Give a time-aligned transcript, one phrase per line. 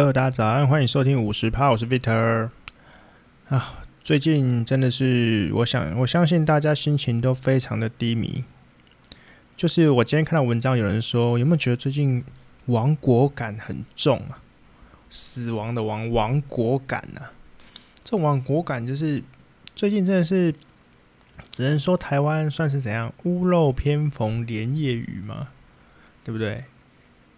[0.00, 2.48] Hello，大家早安，欢迎收听五十趴，我是 Vitor
[3.50, 3.84] 啊。
[4.02, 8.42] 最近真的是，我想我相信大家心情都非常的低迷。
[9.58, 12.24] 就是我今天看到文章，有人说有没有觉得最近
[12.64, 14.40] 亡国感很重啊？
[15.10, 17.36] 死亡的亡，亡国感啊？
[18.02, 19.22] 这种亡国感就是
[19.74, 20.54] 最近真的是，
[21.50, 25.48] 只能说台湾算是怎样屋漏偏逢连夜雨嘛，
[26.24, 26.64] 对不对？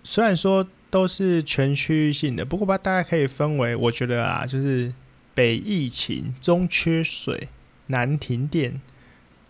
[0.04, 4.92] 虽然说都是全区域性的，不过吧，大家可以分为，我觉得啊，就是
[5.32, 7.48] 北疫情，中缺水，
[7.86, 8.78] 南停电。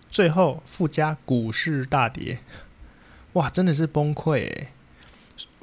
[0.08, 2.38] 最后附加股市大跌，
[3.34, 4.68] 哇，真的是崩溃诶。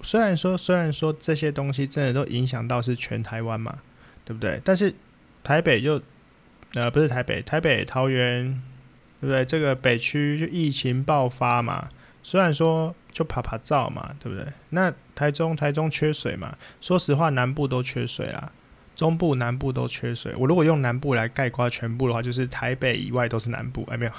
[0.04, 3.80] 虽然说，虽然说这些东西真的都影响到是全台湾嘛，
[4.26, 4.60] 对不对？
[4.66, 4.94] 但是
[5.46, 6.02] 台北就
[6.74, 8.62] 呃不是台北，台北桃园，
[9.22, 9.46] 对不对？
[9.46, 11.88] 这个北区就疫情爆发嘛。
[12.22, 14.46] 虽然说就趴趴走嘛，对不对？
[14.70, 18.52] 那台中台中缺水嘛，说实话南部都缺水啦。
[18.96, 20.36] 中部、南部都缺水。
[20.38, 23.88] 我如果用南部来概括全部的话，就是台北以外都是南部。
[23.90, 24.12] 哎，没有，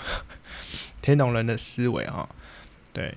[1.02, 2.26] 天龙人的思维啊。
[2.90, 3.14] 对，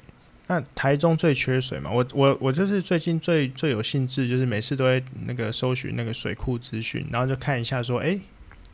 [0.47, 1.90] 那台中最缺水嘛。
[1.90, 8.19] 我我我就是最近最最有兴致，就是每次都会那个搜寻那个水库资讯，然后就看一下说，哎，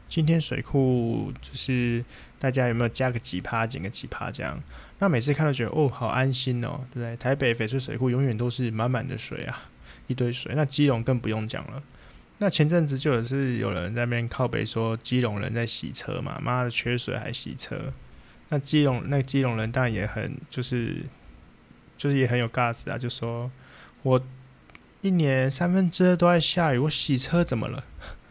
[0.10, 2.04] 今天水库就是
[2.40, 4.60] 大家有没有加个几趴，减个几趴这样。
[5.00, 7.16] 那每次看到觉得哦，好安心哦，对不对？
[7.18, 9.70] 台北翡翠水库永远都是满满的水啊，
[10.08, 10.54] 一堆水。
[10.56, 11.82] 那基隆更不用讲了。
[12.40, 17.92] 那前阵子就有是有人在那边靠北说基隆人在洗车嘛，妈的缺水还洗车。
[18.50, 21.04] 那基隆那基隆人当然也很就是
[21.98, 23.52] 就是也很有 gas 啊，就说
[24.04, 24.22] 我
[25.02, 27.84] 一年三分之二都在下雨，我洗车怎么了？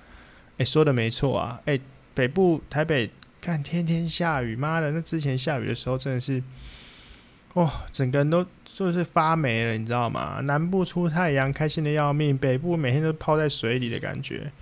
[0.58, 1.80] 诶、说的没错啊，诶、
[2.14, 6.42] 北部台北看天天下雨，妈的，那之前下雨的时候真的是。
[7.54, 10.38] 哦，整个人都就是发霉了，你知道吗？
[10.44, 14.52] 南部出太阳，开心的要命；北部每天都泡在水里的感觉。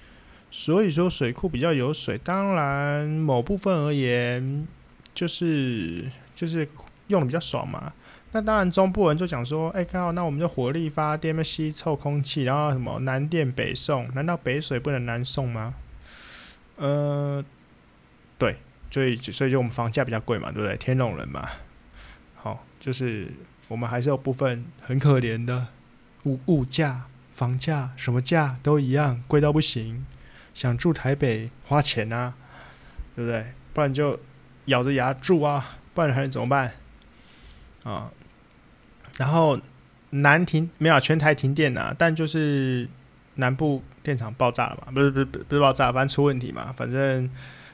[0.50, 4.66] 所以说水库比较有水，当然某部分而言，
[5.12, 6.66] 就是就是
[7.08, 7.92] 用的比较爽嘛。
[8.32, 14.08] 那当然中部人就讲说，哎、欸，靠，那我们就火力发电，吸臭空气，然后什么南电北送？
[14.14, 15.74] 难道北水不能南送吗？
[16.76, 17.44] 呃，
[18.90, 20.76] 所以所以就我们房价比较贵嘛，对不对？
[20.76, 21.48] 天龙人嘛。
[22.34, 23.32] 好就是
[23.68, 25.66] 我们还是有部分很可怜的
[26.24, 30.06] 物物价、房价，什么价都一样，贵到不行。
[30.54, 32.32] 想住台北花钱啊，
[33.14, 33.52] 对不对？
[33.74, 34.18] 不然就
[34.66, 36.72] 咬着牙住啊，不然还能怎么办？
[37.82, 38.10] 啊，
[39.18, 39.60] 然后
[40.10, 42.88] 南停没有全台停电啊，但就是
[43.34, 47.28] 南部电厂爆炸了嘛，不是不是不是爆炸，反正出问题嘛，反正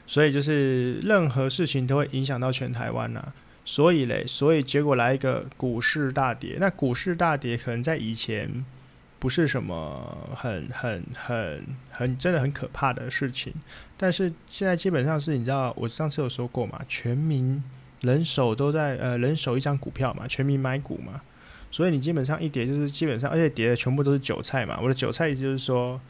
[0.05, 3.33] 所以就是任何事情都会影响到全台湾呐、
[3.65, 6.57] 所以嘞，所以结果来一个股市大跌。
[6.59, 8.65] 那股市大跌可能在以前
[9.19, 13.53] 不是什么很很很很真的很可怕的事情，
[13.95, 17.63] 但是现在基本上是你知道，我上次有说过嘛，全民
[18.01, 21.21] 人手都在呃人手一张股票嘛，全民买股嘛，
[21.71, 24.77] 所以你基本上一跌就是基本上，而且跌的全部都是韭菜嘛。
[24.81, 26.01] 我的韭菜意思就是说，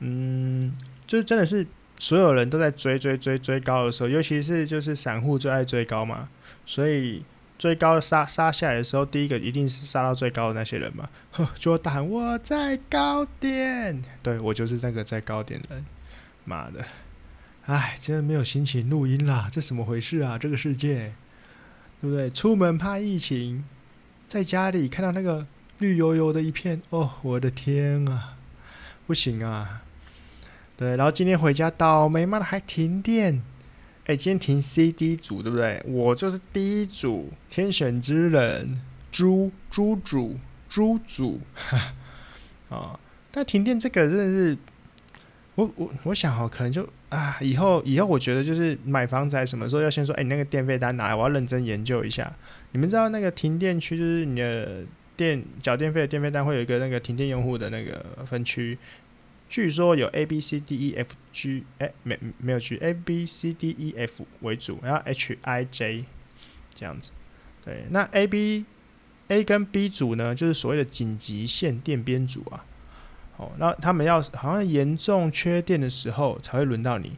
[0.00, 1.64] 嗯，就是真的是
[1.98, 6.28] 所有人都在追追追追高的时候，尤其是就是散户最爱追高嘛。
[6.64, 7.24] 所以
[7.58, 15.84] 最高杀杀下来的时候，第一个一定是杀到最高的那些人嘛， 呵，就大喊我在高点，对，我就是那个在高点的人，
[16.44, 16.84] 妈的，
[17.64, 20.36] 哎，真的没有心情录音啦，这怎么回事啊？
[20.36, 21.14] 这个世界，
[22.02, 22.28] 对不对？
[22.30, 23.64] 出门怕疫情，
[24.26, 25.46] 在家里看到那个
[25.78, 28.34] 绿油油的一片，哦，我的天啊，
[29.06, 29.82] 不行啊，
[30.76, 33.42] 对，然后今天回家倒霉，妈的还停电。
[34.04, 35.82] 哎、今天停 CD 组对不对？
[35.84, 40.38] 我就是第一组天选之人，猪猪主
[40.68, 41.40] 猪主，
[42.68, 42.96] 啊、
[43.32, 44.56] 但停电这个真的是，
[45.56, 52.32] 我我我想哦，可能就啊，以后以后我觉得就是买房子什么时候要先说，哎、你那个电费单拿来，我要认真研究一下。
[52.70, 54.84] 你们知道那个停电区就是你的
[55.16, 58.78] 电缴电费的电费单会有一个那个停电用户的那个分区。
[59.48, 65.38] 据说有 A B C D E F G，哎、没没有 G，A B C D E F 为主，然后 H
[65.42, 66.04] I J
[66.74, 67.12] 这样子。
[67.64, 68.64] 对，那 A B
[69.28, 72.64] A 跟 B 组呢，就是所谓的紧急限电编组啊。
[73.36, 77.12] 哦，那他们要好像严重缺电的时候才会轮到你，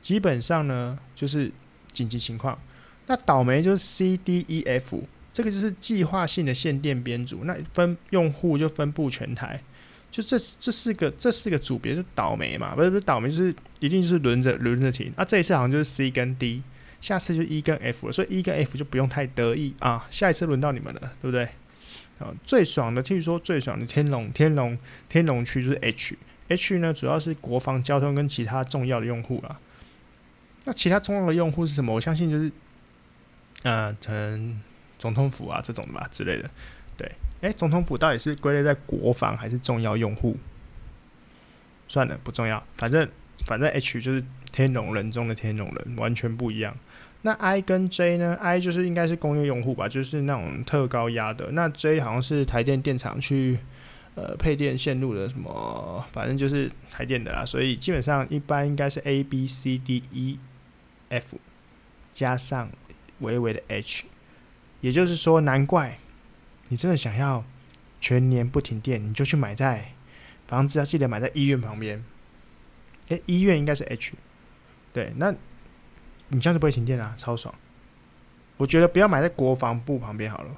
[0.00, 1.50] 基本上呢就是
[1.90, 2.58] 紧急情况。
[3.06, 5.02] 那倒霉就是 C D E F，
[5.32, 9.62] 这个就是计划性的限电编组，那分用户就分布全台。
[10.12, 15.10] 就这这四个这四个组别就倒霉嘛，不是不是倒霉，就是一定是轮着轮着停。
[15.16, 16.62] 啊，这一次好像就是 C 跟 D，
[17.00, 20.06] 下次就 E 跟 F 了，所以 E 跟 F 就不用太得意啊。
[20.10, 21.44] 下一次轮到你们了，对不对？
[22.18, 24.78] 啊，最爽的，譬如说最爽的天龙天龙
[25.08, 26.16] 天龙区就是 H
[26.48, 29.58] H 呢，主要是国防、交通跟其他重要的用户啦。
[30.66, 31.94] 那其他重要的用户是什么？
[31.94, 32.52] 我相信就是，
[33.62, 34.60] 呃，可能
[34.98, 36.50] 总统府啊这种的吧之类的。
[37.02, 40.36] 对，哎、总统府到底是归类在国防还是重要用户？
[41.88, 43.08] 算了，不重要，反正
[43.44, 46.76] 反正 H 就是天龙人中的天龙人，完全不一样。
[47.22, 51.50] 那 I 跟 J 呢？I 就是应该是工业用户吧，就是那种特高压的。
[51.52, 53.58] 那 J 好像是台电电厂去
[54.14, 57.44] 呃配电线路的什么，反正就是台电的啦。
[57.44, 60.38] 所以基本上一般应该是 A B C D E。
[61.14, 61.36] F
[62.14, 62.70] 加上
[63.18, 64.06] 微微的 H，
[64.80, 65.98] 也就是说，难怪
[66.68, 67.44] 你真的想要
[68.00, 69.92] 全年不停电，你就去买在
[70.46, 72.02] 房子要记得买在医院旁边。
[73.08, 74.12] 诶，医院应该是 H，
[74.92, 75.32] 对，那
[76.28, 77.54] 你这样就不会停电啊，超爽。
[78.56, 80.50] 我觉得不要买在国防部旁边好了，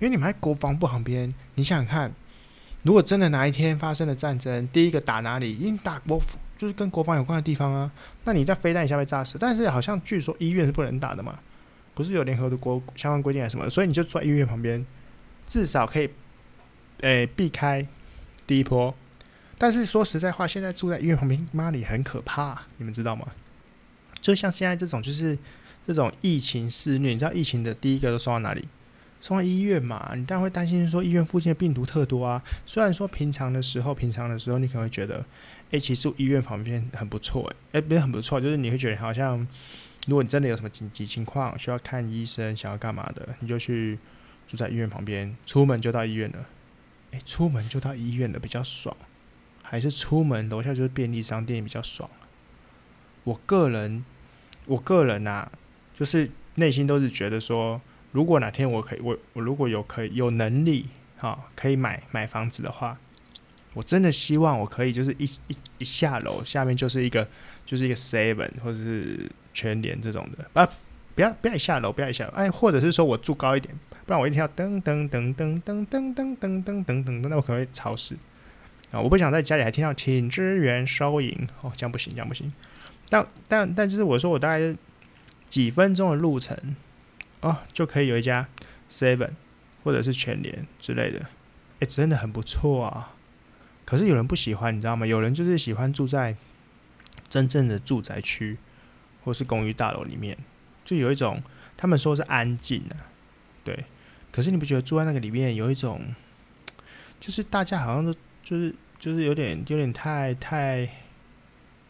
[0.00, 2.12] 因为你买在国防部旁边，你想想看，
[2.84, 5.56] 如果真的哪一天发生了战争，第一个打哪里？
[5.56, 6.20] 因为打国。
[6.56, 7.90] 就是跟国防有关的地方啊，
[8.22, 11.40] 那你在飞弹一下被炸死，但是好像据说医院是不能打的嘛，
[11.94, 13.68] 不是有联合的国相关规定还是什么？
[13.68, 14.86] 所以你就住在医院旁边，
[15.46, 16.10] 至少可以，
[17.00, 17.86] 诶、避开
[18.46, 18.94] 第一波。
[19.56, 23.26] 但是说实在话，现在住在医院旁边，妈的很可怕，你们知道吗？
[24.20, 25.38] 就像现在这种，就是
[25.86, 28.68] 这种疫情肆虐，你知道疫情的第一个都送到哪里？
[29.20, 32.42] 送到医院嘛，你当然会担心说医院附近的病毒特多啊。
[32.66, 35.24] 虽然说平常的时候，平常的时候你可能会觉得。
[35.70, 39.36] 诶，其实住医院旁边很不错，诶，不是很不错，就是你会觉得好像，
[40.06, 43.98] 如果你真的有什么紧急情况需要看医生，想要干嘛的，你就去
[44.46, 46.46] 住在医院旁边，出门就到医院了。
[47.12, 48.96] 诶，出门就到医院了，比较爽，
[49.62, 52.10] 还是出门楼下就是便利商店比较爽？
[53.22, 54.04] 我个人，
[54.66, 55.50] 我个人啊，
[55.94, 57.80] 就是内心都是觉得说，
[58.12, 60.86] 如果哪天我可以，我我如果有可以有能力，
[61.16, 62.98] 哈，可以买买房子的话。
[63.74, 67.28] 我真的希望我可以，就是一一一下楼，下面就是一个
[67.66, 70.68] 就是一个 seven 或者是全联这种的啊，
[71.16, 73.74] 不要不要一下楼，不要一下楼，哎，或者是说我住高一点，
[74.06, 78.14] 不然我一定要噔噔噔噔噔噔噔噔噔噔噔，那我可能会吵死
[78.90, 79.00] 啊！
[79.00, 82.52] 我不想在家里还听到请支援收银哦，这样不行，这样不行。
[83.08, 84.76] 但但但就是我说我大概
[85.48, 86.76] 几分钟的路程
[87.40, 88.46] 哦，就可以有一家
[88.90, 89.30] seven
[89.82, 91.24] 或者是全联之类的，
[91.80, 93.14] 哎，真的很不错啊。
[93.86, 95.06] 可是有人不喜欢，你知道吗？
[95.06, 96.36] 有人就是喜欢住在
[97.30, 98.58] 真正的住宅区
[99.24, 100.36] 或是公寓大楼里面，
[100.84, 101.42] 就有一种
[101.76, 102.96] 他们说是安静的，
[103.64, 103.84] 对。
[104.34, 106.00] 可是你不觉得住在那个里面有一种，
[107.20, 110.88] 就是大家好像都就是就是有点有点太太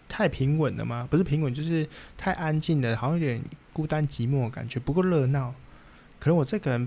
[0.06, 1.08] 太平稳了吗？
[1.10, 1.88] 不是平稳，就是
[2.18, 3.42] 太安静了，好像有点
[3.72, 5.54] 孤单寂寞感觉，不够热闹。
[6.18, 6.86] 可能我这个人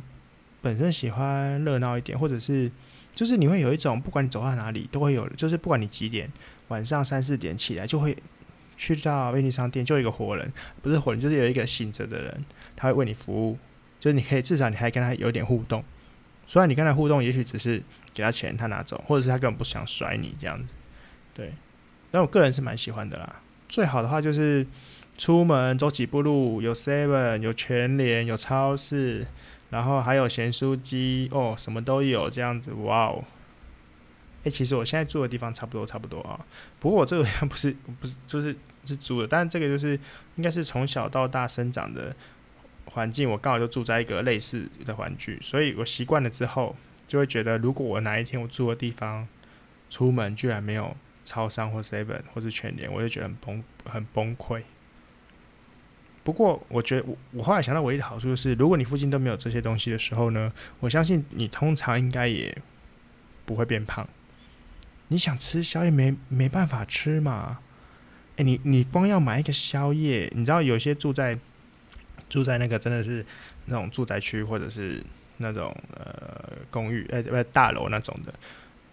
[0.61, 2.71] 本身喜欢热闹一点，或者是。
[3.15, 6.31] 就是你会有一种，不管你走到哪里都会有，就是不管你几点，
[6.67, 8.15] 晚上三四点起来就会
[8.77, 10.53] 去到便利商店，就有一个活人，
[10.83, 12.45] 不是活人，就是有一个醒着的人，
[12.75, 13.57] 他会为你服务，
[13.99, 15.83] 就是你可以至少你还跟他有点互动，
[16.45, 17.81] 虽然你跟他互动，也许只是
[18.13, 20.73] 给他钱，他拿走，或者是他根本不想甩你这样子，
[21.33, 21.53] 对，
[22.11, 23.41] 但我个人是蛮喜欢的啦。
[23.67, 24.65] 最好的话就是
[25.17, 29.27] 出门走几步路，有 Seven，有全联，有超市。
[29.69, 33.21] 然后还有咸酥鸡哦，什么都有这样子，哇哦！
[34.45, 36.39] 诶，其实我现在住的地方差不多差不多啊。
[36.79, 38.55] 不过我这个不是不是就是
[38.85, 39.99] 是租的，但是这个就是
[40.37, 42.15] 应该是从小到大生长的
[42.91, 46.75] 环境，我刚好就住在一个类似的环境，所以我习惯了之后，
[47.07, 49.27] 就会觉得如果我哪一天我住的地方
[49.89, 54.63] 出门居然没有超商或 seven 或是全联，我就觉得很崩很崩溃。
[56.23, 60.51] 不过，我觉得我我后来想到唯一的好处就是，如果你附近都没有这些东西的时候呢，
[60.81, 62.57] 我相信你通常应该也
[63.45, 64.05] 不会变胖。
[65.07, 67.59] 你想吃宵夜没没办法吃嘛？
[68.35, 71.39] 诶，你你光要买一个宵夜，你知道有些住在
[72.29, 73.25] 住在那个真的是
[73.65, 75.03] 那种住宅区或者是
[75.37, 78.33] 那种呃公寓呃呃大楼那种的，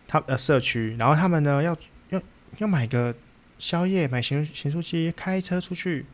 [0.07, 1.77] 他呃社区，然后他们呢要
[2.11, 2.21] 要
[2.59, 3.15] 要买个
[3.59, 6.07] 宵夜，买行行书机，开车出去。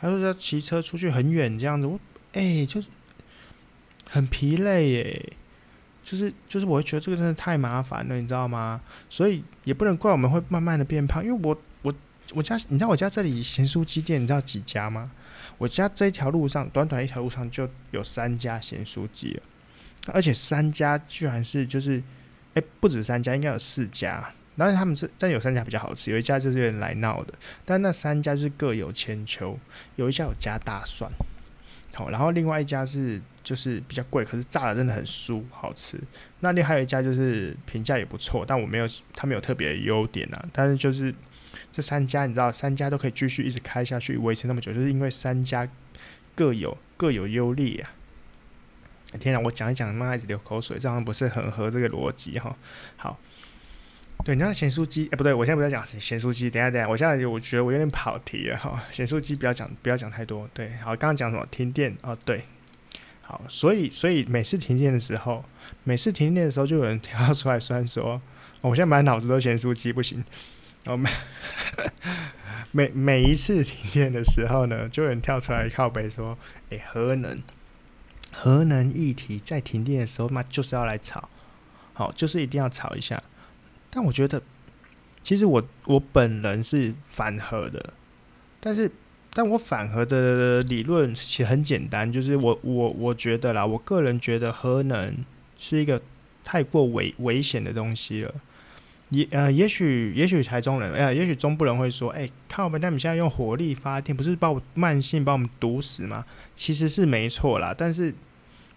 [0.00, 1.98] 还说要骑车出去很远这样子，我
[2.32, 2.86] 哎、就是
[4.08, 5.32] 很疲累耶，
[6.04, 8.80] 就是就是我会觉得这个真的太麻烦了，你知道吗？
[9.10, 11.60] 所以也不能怪我们会慢慢的变胖，因为我
[12.34, 15.10] 我家你知道我家这里咸酥鸡店你知道几家吗？
[15.56, 19.42] 我家这一条路上短短一条路上就有三家咸酥鸡了，
[20.12, 22.02] 而且三家居然是就是
[22.54, 24.32] 哎、不止三家，应该有四家。
[24.56, 27.32] 然后他们是但有三家比较好吃，有一家就是有点来闹的，
[27.64, 29.56] 但那三家就是各有千秋。
[29.94, 31.08] 有一家有加大蒜，
[31.94, 35.96] 好，然后另外一家是就是比较贵，可是炸的真的很酥，好吃。
[36.40, 40.44] 那另还有一家就是评价也不错，但我没有，它没有特别的优点啊。
[40.52, 41.14] 但是就是
[41.72, 45.68] 这三家，你知道，三家都可以继续一直开下去，维持那么久，就是因为三家
[46.34, 47.90] 各有各有优劣啊。
[49.18, 52.56] 天哪，我讲一讲，妈一直流口水，这样不是很合这个逻辑哈。
[52.96, 53.18] 好。
[54.24, 55.08] 对，你知道咸酥鸡？
[55.12, 56.50] 哎，不对，我现在不在讲咸酥鸡。
[56.50, 58.82] 等下，等下，我现在我觉得我有点跑题了哈。
[58.90, 60.50] 咸酥鸡不要讲，不要讲太多。
[60.52, 61.46] 对，好，刚刚讲什么？
[61.52, 62.42] 停电哦，对，
[63.22, 65.44] 好，所以，所以每次停电的时候，
[65.84, 68.20] 每次停电的时候，就有人跳出来酸说
[68.60, 70.24] ：“哦、我现在满脑子都咸酥鸡，不行。
[70.88, 71.10] 哦”然后每
[72.70, 76.36] 每每一次停电的时候呢，就有人跳出来靠北说
[76.70, 77.42] ：“哎，核能，
[78.32, 81.28] 核能议题在停电的时候嘛，就是要来吵，
[81.92, 83.22] 好，就是一定要吵一下。”
[83.90, 84.42] 但我觉得，
[85.22, 87.94] 其实我我本人是反核的，
[88.60, 88.90] 但是，
[89.32, 95.24] 但我反核的理论其实很简单，就是我我我觉得啦，我个人觉得核能
[95.56, 96.02] 是一个
[96.44, 98.34] 太过危危险的东西了。
[99.10, 106.24] 也呃，也许也许台中人，呃，也许中部人会说，哎、欸，看我们他们现在用火力发电，不是把我慢性把我们毒死吗？
[106.54, 108.14] 其实是没错啦，但是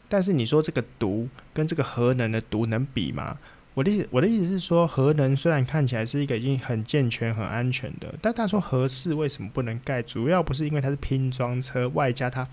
[0.07, 3.37] 但是你说这个毒跟这个核能的毒能比吗？
[3.73, 10.01] 我的意我的意思是说，核能虽然看起来是一个已经很健全、很安全的，但他说核四为什么不能盖？
[10.01, 12.45] 主要不是因为它是拼装车，外加它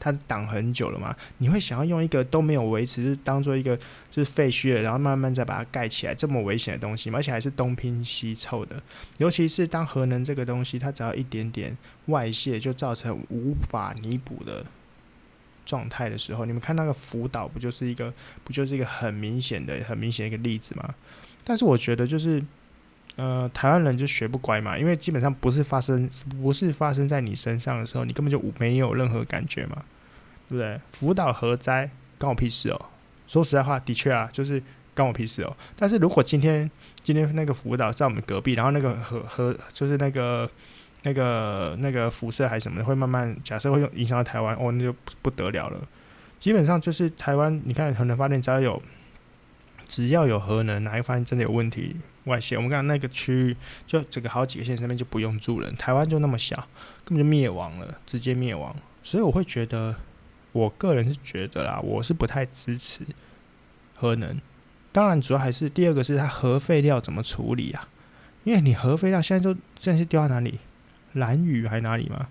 [0.00, 1.14] 它挡很久了嘛？
[1.36, 3.76] 你会想要用一个都没有维持，当做一个
[4.10, 7.18] 就是废墟的，然后慢慢再把它盖起来，这么危险的东西吗？
[7.18, 8.82] 而且还是东拼西凑的。
[9.18, 14.64] 尤其是当核能这个东西，它只要一点点外泄，就造成无法弥补的。
[15.64, 20.94] 状态的时候，你们看那个福岛不就是一个不就是一个很明显的很明显的一个例子吗？
[21.44, 22.42] 但是我觉得就是，
[23.16, 26.08] 呃，台湾人就学不乖嘛，因为基本上不是发生
[26.40, 29.82] 不是发生在你身上的时候，你根本就没有任何感觉嘛，
[30.48, 30.80] 对不对？
[30.92, 32.86] 福岛核灾关我屁事哦！
[33.26, 34.62] 说实在话，的确啊，就是
[34.94, 35.56] 关我屁事哦。
[35.76, 36.70] 但是如果今天
[37.02, 40.50] 今天那个福岛在我们隔壁，然后那个核核就是那个。
[41.04, 45.80] 那个那个辐射还是什么的，会慢慢假设会用影响到台湾，哦，那就不得了了。
[46.40, 48.82] 基本上就是台湾，你看核能发电只要有
[49.86, 53.56] 只要有核能，哪一发现真的有问题外泄，我们看那个区域
[53.86, 56.56] 就整个好几个县那边就不用住人，台湾就那么小，
[57.04, 58.74] 根本就灭亡了，直接灭亡。
[59.02, 59.94] 所以我会觉得，
[60.52, 63.04] 我个人是觉得啦，我是不太支持
[63.94, 64.40] 核能。
[64.90, 67.88] 当然，主要还是第二个是它核废料怎么处理啊？
[68.44, 70.58] 因为你核废料现在都这些丢到哪里？
[71.14, 72.28] 蓝雨还哪里吗？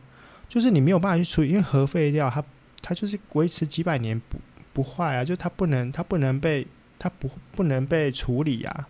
[0.48, 2.44] 就是你没有办法去处理，因为核废料它
[2.82, 4.38] 它就是维持几百年不
[4.72, 6.68] 不坏啊，就它不能它不能被
[7.00, 8.88] 它不不能被处理啊。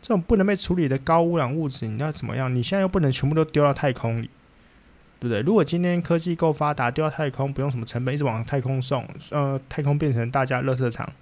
[0.00, 2.52] 这种不能被处理的高污染物质，你要怎么样？
[2.52, 4.28] 你现在又不能全部都丢到太空里，
[5.20, 5.40] 对不对？
[5.42, 11.12] 如果今天科技够发达，丢到太空不用什么成本，一直往太空送，呃，太空变成大家垃圾场，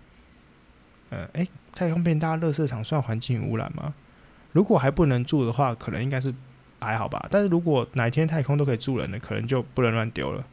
[1.11, 3.93] 呃，诶，太空变大家垃圾场算环境污染吗？
[4.53, 6.35] 如果还不能住的话，可能应该是。
[6.81, 10.45] 还好吧，但是如果哪一天太空都可以住人了，可能就不能乱丢了。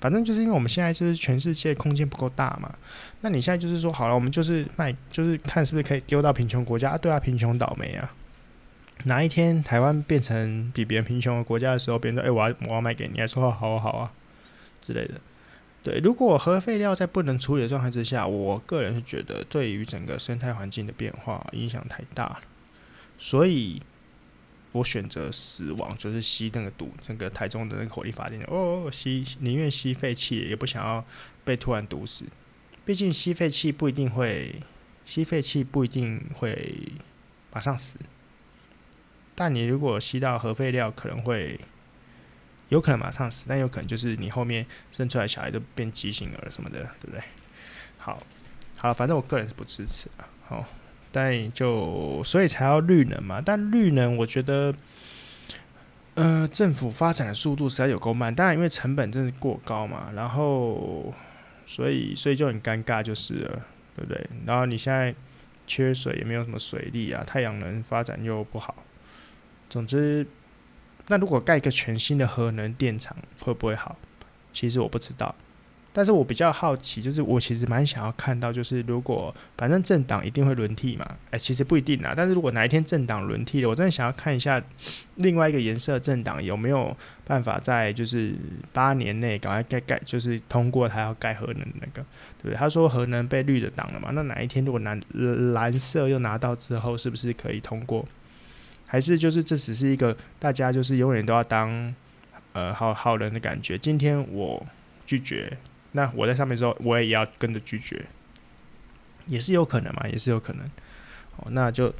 [0.00, 2.74] 反正就是因为我们现在就是全世界空间不够大嘛，
[3.20, 6.98] 那你现在就是说好了，我们就是卖，就是看是不是可以丢到贫穷国家啊？
[6.98, 8.12] 对啊，贫穷倒霉啊！
[9.04, 14.12] 哪一天台湾变成比别人贫穷的国家的时候，别人说：“哎、我要我要卖给你，还说好好啊
[14.80, 15.20] 之类的。”
[15.84, 22.40] 对，如果核废料在不能处理的状态之下，我个人是觉得对于整个生态环境的变化影响太大了，
[23.18, 23.80] 所以。
[24.72, 31.04] 我选择死亡，就是吸那个毒，整个台中的那个火力发电哦，吸宁愿吸废气，也不想要
[31.44, 32.24] 被突然毒死。
[32.84, 34.60] 毕竟吸废气不一定会，
[35.04, 36.74] 吸废气不一定会
[37.52, 37.98] 马上死。
[39.34, 41.60] 但你如果吸到核废料，可能会
[42.70, 47.22] 有可能马上死，但有可能就是你后面生出来小孩都变畸形儿什么的，对不对？
[47.98, 48.22] 好，
[48.76, 50.24] 好，反正我个人是不支持的。
[50.46, 50.66] 好。
[51.12, 54.74] 但就所以才要绿能嘛，但绿能我觉得，
[56.14, 58.34] 呃，政府发展的速度实在有够慢。
[58.34, 61.14] 当然，因为成本真的过高嘛，然后
[61.66, 63.62] 所以所以就很尴尬，就是了，
[63.94, 64.26] 对不对？
[64.46, 65.14] 然后你现在
[65.66, 68.74] 缺水，也没有什么水利啊，太阳能发展又不好。
[69.68, 70.26] 总之，
[71.08, 73.96] 那如果盖一个全新的核能电厂会不会好？
[74.52, 75.34] 其实我不知道。
[75.94, 82.14] 但是我比较好奇，就是我其实蛮想要看到，就是如果反正政党一定会轮替嘛，哎、其实不一定啊。
[82.16, 84.62] 但是如果哪一天政党轮替了，我真的想要看一下
[85.16, 86.96] 另外一个颜色政党有没有
[87.26, 88.34] 办法在就是
[88.72, 92.02] 八年内赶快盖盖，就是通过他要盖核能那个，
[92.38, 92.54] 对不对？
[92.54, 94.98] 他说核能被绿的挡了嘛，那哪一天如果蓝
[95.52, 98.08] 蓝色又拿到之后，是不是可以通过？
[98.86, 101.94] 还是就是这只是一个大家就是永远都要当
[102.54, 103.76] 呃好好人的感觉？
[103.76, 104.66] 今天我。
[105.04, 105.58] 拒绝，
[105.92, 108.04] 那我在上面说，我也要跟着拒绝，
[109.26, 110.66] 也是有可能嘛，也是有可能。
[111.36, 111.94] 哦，那就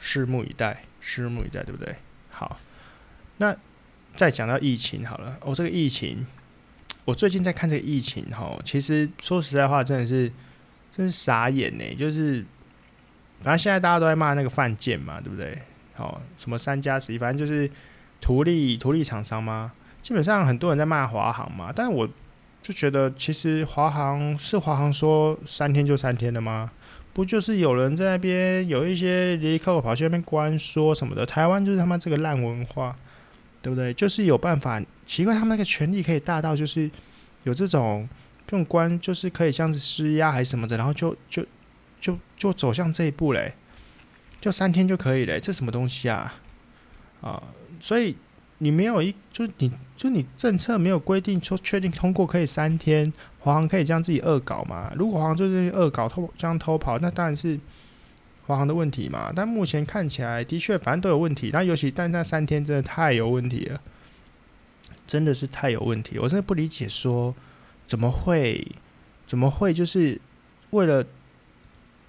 [0.00, 1.94] 拭目以待，拭目以待，对不对？
[2.30, 2.58] 好，
[3.38, 3.54] 那
[4.14, 5.36] 再讲到疫情好了。
[5.40, 6.26] 哦，这个疫情，
[7.04, 10.32] 我最近在看这个疫情哈，其实说实在话，真的是
[10.90, 11.94] 真是傻眼呢。
[11.94, 12.44] 就是，
[13.42, 15.56] 反正现在大家都在骂那个犯贱嘛，对不对？
[15.94, 17.70] 好，什么三加十一，反正就是
[18.20, 19.72] 图利图利厂商嘛。
[20.02, 22.08] 基本上很多人在骂华航嘛，但是我
[22.62, 26.70] 就觉得，其实华航是华航说三天就三天的吗？
[27.12, 31.26] 不就是有人在那边有一些离客跑去那边关说什么的？
[31.26, 32.96] 台湾就是他妈这个烂文化，
[33.60, 33.92] 对不对？
[33.92, 36.88] 就是有办法，奇怪他们那个权力可以大到就是
[37.42, 38.08] 有这种
[38.46, 41.44] 这种关，就是可以这样子施压还是什么的，然后就就
[42.00, 43.54] 就就走向这一步嘞，
[44.40, 46.34] 就三天就可以嘞，这什么东西啊？
[47.22, 47.42] 啊，
[47.80, 48.16] 所以
[48.62, 53.12] 你没有一，就你就你政策没有规定说确定通过可以三天。
[53.38, 54.92] 华航可以这样自己恶搞嘛？
[54.94, 57.58] 如果华航就是恶搞偷这样偷跑，那当然是
[58.46, 59.32] 华航的问题嘛。
[59.34, 61.48] 但目前看起来的确反正都有问题。
[61.50, 63.80] 但尤其但那三天真的太有问题了，
[65.06, 66.18] 真的是太有问题。
[66.18, 67.34] 我真的不理解，说
[67.86, 68.70] 怎么会
[69.26, 70.20] 怎么会就是
[70.70, 71.02] 为了？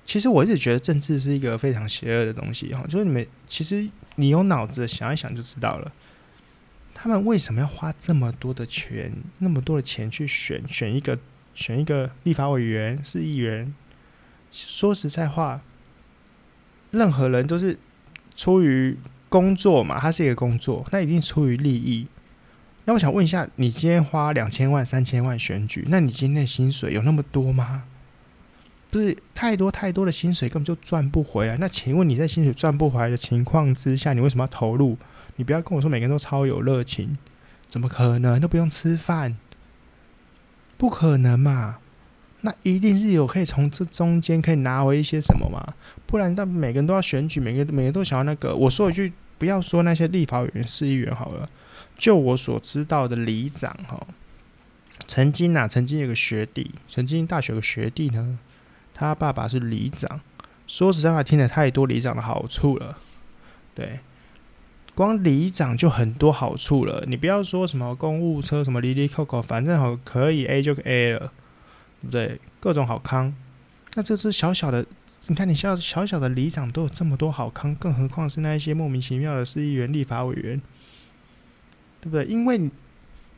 [0.06, 2.84] 其实我一直觉得政治是一个非常邪恶的东西哈。
[2.90, 5.90] 就是你们其实你有脑子想一想就知道了。
[7.04, 11.18] 他们为什么要花这么多的钱，那么多的钱去选选一个
[11.56, 13.74] 选一个立法委员、市议员？
[14.52, 15.62] 说实在话，
[16.92, 17.80] 任何人都是
[18.36, 18.96] 出于
[19.30, 22.06] 工作嘛，他是一个工作，那一定出于利益。
[22.86, 27.86] 那我想问一下，你今天花两千万、三千万选举，那你今天的薪水有那么多吗？
[28.92, 31.58] 不是太多太多的薪水根本就赚不回来。
[31.58, 34.96] 那请问你在薪水赚不回来的情况之下，你为什么要投入？
[35.36, 37.18] 你不要跟我说每个人都超有热情，
[37.68, 38.40] 怎么可能？
[38.40, 39.38] 都不用吃饭，
[40.78, 41.78] 不可能嘛？
[42.42, 45.74] 那一定是有可以从这中间可以拿回一些什么嘛？
[46.08, 48.56] 不然，那每个人都要选举，每个每个人都想要那个。
[48.56, 51.48] 我说一句，不要说那些立法委员、市议员好了，
[51.96, 54.08] 就我所知道的里长哈，
[55.06, 58.40] 曾经啊，曾经有个学弟，曾经大学有个学弟呢，
[58.94, 60.20] 他爸爸是里长。
[60.66, 62.98] 说实在话，听了太多里长的好处了，
[63.76, 64.00] 对。
[64.94, 71.32] 光里长就很多好处了，你不要说什么公务车什么哩哩扣扣，反正好可以 A 就 A 了，
[72.02, 72.40] 对不对？
[72.60, 73.34] 各种好康。
[73.96, 74.86] 那这只小小的，
[75.28, 80.62] 你看你小小小的里长都有这么多好康，更何况是那一些莫名其妙的市议员、立法委员，
[82.02, 82.26] 对不对？
[82.26, 82.70] 因为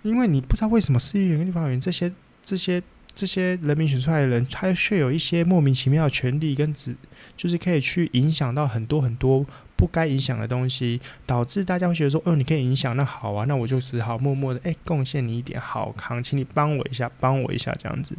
[0.02, 2.12] 因为你不知道为什么市议员跟立法委员这些
[2.44, 2.82] 这些
[3.14, 6.96] 这些人民选出来的人，他却有一些莫名其妙的权利跟职，
[7.38, 9.46] 就是可以去影响到很多很多。
[9.84, 18.16] 不该影响的东西，导致大家会觉得说：“哦，你可以影响，那好啊，那我就只好默默的哎，贡献你一点好康，请你帮我一下，帮我一下这样子。”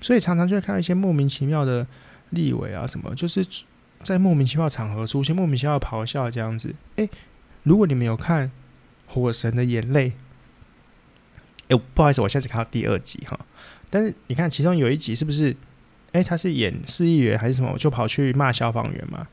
[0.00, 1.84] 所以常常就会看到一些莫名其妙的
[2.30, 3.44] 立委啊，什么就是
[3.98, 6.72] 在莫名其妙场合出现莫名其妙的咆哮这样子。
[6.94, 7.08] 哎，
[7.64, 8.46] 如果你们有看
[9.12, 10.10] 《火神的眼泪》，
[11.76, 13.36] 哎，不好意思，我现在只看到第二集哈。
[13.90, 15.56] 但是你看其中有一集是不是？
[16.12, 17.70] 哎，他是演市议员还是什么？
[17.72, 19.26] 我就跑去骂消防员嘛。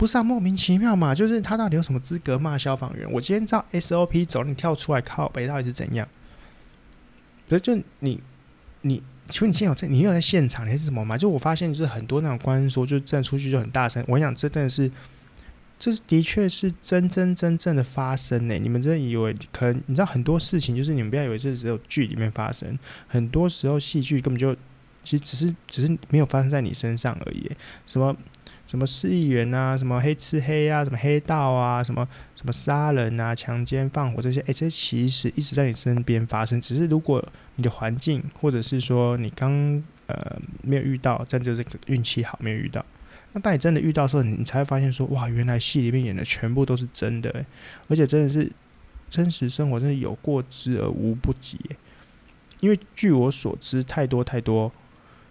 [0.00, 3.06] 不是啊，莫名其妙嘛，就是他到底有什么资格骂消防员？
[3.12, 6.08] 我今天照 SOP 走，你跳出来靠北，到底是怎样？
[7.46, 8.18] 所以就你
[8.80, 11.18] 你，请问你现在有在，你有在现场还是什么吗？
[11.18, 14.02] 就我发现，就是很多那种官说，就站出去就很大声。
[14.08, 14.90] 我想，这真的是，
[15.78, 18.54] 这是的确是真真真正的发生呢。
[18.54, 19.82] 你们真的以为可能？
[19.84, 24.56] 你知道很多事情，就是你们不要以为这只有剧里面发生，很多时候戏剧根本就
[25.04, 27.50] 其实只是只是没有发生在你身上而已。
[27.86, 28.16] 什么？
[28.70, 32.06] 什么市议员啊，什么黑吃黑啊，什么黑道啊，什么
[32.36, 36.60] 什么杀人啊、强奸、放火这些，哎、这其实一直在你身边发生。
[36.60, 37.20] 只是如果
[37.56, 42.86] 你的环境，或者是说你刚呃没有遇到，但就是运气好没有遇到。
[43.32, 47.44] 那当你真的遇到的时候，你才会发现说，哇，原来戏里面演的全部都是真的，欸，
[47.88, 48.48] 而且真的是
[49.08, 51.58] 真实生活，真的有过之而无不及，
[52.60, 54.70] 因为据我所知，太多太多。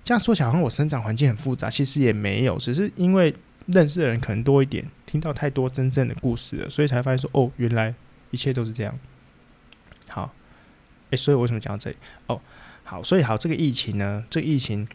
[0.09, 3.31] 这样说起来，好像我生长环境很复杂，其实也没有，只是因为
[3.67, 7.93] 认识的人可能多一点，听到太多真正的故事了，所以才发现说，哦，原来
[8.31, 8.97] 一切都是这样。
[10.07, 10.33] 好，
[11.11, 11.95] 诶，所以我为什么讲到这里？
[12.25, 12.41] 哦，
[12.83, 14.87] 好，所以好，这个疫情呢，这个疫情，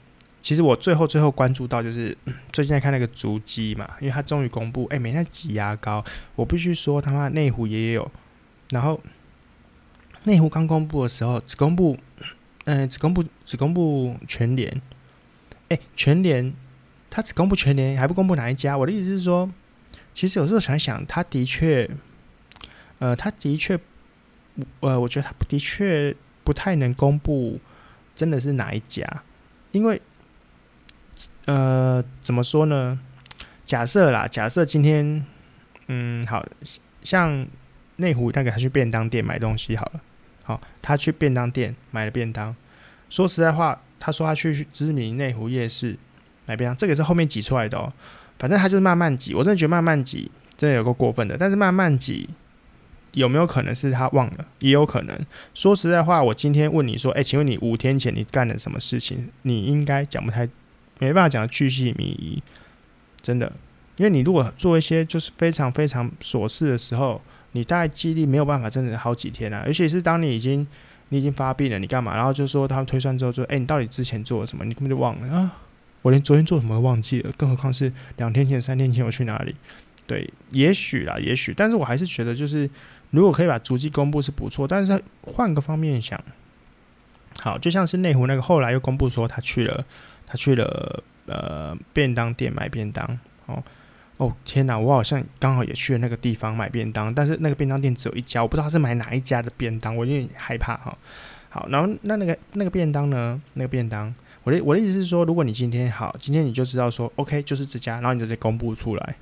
[0.43, 2.19] 其实我最后最后关注到就是
[2.51, 8.11] 最近在看那个足迹嘛，因为他终于公布，诶，每天挤牙膏，我必须说他妈内湖也有，
[8.71, 9.01] 然后
[10.25, 11.97] 内湖刚公布的时候只公布，
[12.65, 14.83] 嗯、只公布只公布全联。
[15.69, 16.53] 哎，全联，
[17.11, 18.77] 他只公布全联，还不公布哪一家？
[18.77, 19.51] 我的意思是说，
[20.13, 21.89] 其实有时候想想，他的确，
[22.99, 23.79] 呃，他的确，
[24.81, 27.59] 呃，我觉得他的确不太能公布
[28.15, 29.23] 真的是哪一家，
[29.73, 30.01] 因为
[31.47, 33.01] 呃，怎么说呢？
[33.65, 35.25] 假设啦，假设今天，
[35.87, 36.45] 嗯，好
[37.03, 37.47] 像
[37.97, 40.01] 内湖那个他去便当店买东西好了，
[40.43, 42.55] 好，他去便当店买了便当。
[43.09, 45.97] 说实在话，他说他去知名内湖夜市
[46.45, 47.91] 买便当，这个是后面挤出来的哦。
[48.39, 51.39] 反正他就是慢慢挤，我真的觉得慢慢挤真的有够过分的。
[51.39, 52.29] 但是慢慢挤
[53.13, 54.47] 有没有可能是他忘了？
[54.59, 55.19] 也有可能。
[55.55, 59.31] 说实在话，我今天问你说，哎，请问你五天前你干了什么事情？
[59.41, 60.47] 你应该讲不太，
[60.99, 62.43] 没办法讲的巨细靡遗，
[63.23, 63.51] 真的。
[63.97, 69.65] 因为你如果做一些就是非常非常琐事的时候，你大概记忆力没有办法真的好几天啊。
[69.67, 70.67] 尤其是当你已经
[71.11, 72.15] 你已经发病了，你干嘛？
[72.17, 74.65] 然后就说他们推算之后说，哎，你到底之前做了什么？
[74.65, 75.59] 你根本就忘了啊！
[76.03, 79.55] 我连昨天做什么都忘记了，更何况是两天前、三天前我去哪里？
[80.07, 82.69] 对，也许啦，也许，但是我还是觉得就是
[83.11, 86.21] 如果可以把足迹公布是不错，但是换个方面想，
[87.41, 89.85] 好，就像是内湖那个后来又公布说他去了，
[90.27, 93.63] 他去了呃便当店买便当哦。
[94.17, 94.79] 哦天哪！
[94.79, 100.97] 我好像刚好也去了那个地方买便当，但是那个便当店只有一家，我不知道他是买哪一家的便当，我有点害怕哈。
[101.51, 103.41] 好，然后那那个那个便当呢？
[103.55, 109.17] 那个便当，我的我的意思是说，如果你今天好，今天你就知道说，OK，就是这家，然后你就得公布出来。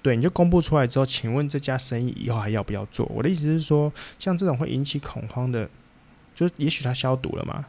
[0.00, 3.06] 对，你就公布出来之后，请问这家生意以后还要不要做？
[3.14, 5.68] 我的意思是说，像这种会引起恐慌的，
[6.34, 7.64] 就也许他消毒了嘛？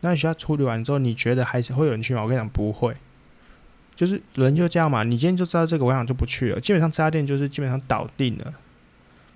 [0.00, 2.22] 那也许他处理完之后，你觉得还是会有人去吗？
[2.22, 2.96] 我跟你讲，不会。
[3.96, 6.60] 就是人就这样嘛，你今天就知道这个，我想就不去了。
[6.60, 8.54] 基本上这家店就是基本上倒定了，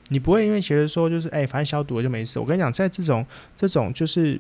[0.09, 2.39] 你不会因为觉得说就是哎、反正消毒了就没事。
[2.39, 4.39] 我跟你讲，在这种这种就是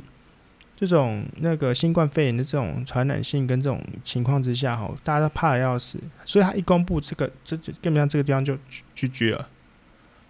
[0.76, 8.56] 这种那个新冠肺炎的这种传染性跟这种情况之下，哈，大家都怕的要死，所以他一公布这个，这就基本上这个地方就
[8.94, 9.48] 拒拒了。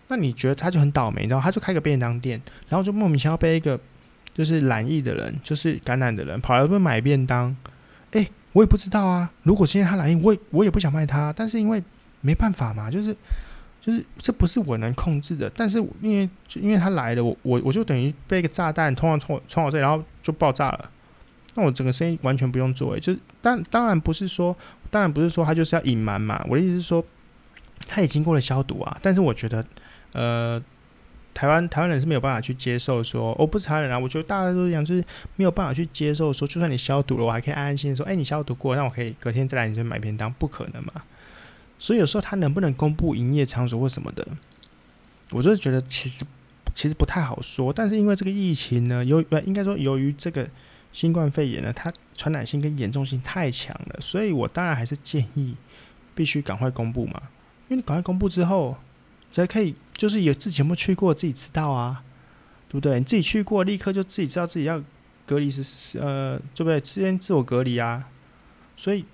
[0.09, 3.79] 那你觉得他就很倒霉，然后他就开个便当店，然后就莫名其妙被一个
[4.35, 7.57] 就是染疫的人，就是感染的人跑来问买便当，
[8.11, 9.31] 哎、我也不知道啊。
[9.43, 11.83] 如果今天他来，我也我也不想卖他，但是因为
[12.21, 13.17] 没办法嘛，就是
[13.81, 15.51] 就是这不是我能控制的。
[15.55, 20.91] 但是因为因为他来了，我我我就等于被一个炸弹冲到冲冲我这，然后就爆炸了。
[21.55, 24.57] 那我整个生意完全不用做，就是当当然不是说，
[24.91, 26.45] 当然不是说他就是要隐瞒嘛。
[26.49, 27.05] 我的意思是说，
[27.87, 28.99] 他也经过了消毒啊。
[29.01, 29.65] 但是我觉得，
[30.13, 30.63] 呃。
[31.33, 35.03] 台湾台湾人是没有办法去接受说，哦，不是台湾人啊，我觉得大家都一样，就是
[35.37, 40.93] 没有办法去接受说，就算你消毒了，我还可以安安心心说，哎，你消毒过，那我可以隔天再来你这买便当，不可能嘛。
[41.79, 44.27] 所以有时候他能不能公布营业场所或什么的，
[45.31, 46.25] 我就是觉得其实
[46.75, 47.73] 其实不太好说。
[47.73, 50.47] 但是因为这个疫情呢，由应该说由于这个
[50.93, 55.55] 新冠肺炎呢，它传染性跟严重性太强了，所以我当然还是建议
[56.15, 57.23] 必须赶快公布嘛，
[57.69, 58.77] 因为你赶快公布之后
[59.33, 59.75] 才可以。
[60.01, 62.03] 就是有自己有没有去过，自己知道啊，
[62.71, 62.99] 对不对？
[62.99, 64.83] 你自己去过，立刻就自己知道自己要
[65.27, 66.81] 隔离是呃，对不对？
[66.83, 68.09] 先自我隔离啊。
[68.79, 69.05] 所以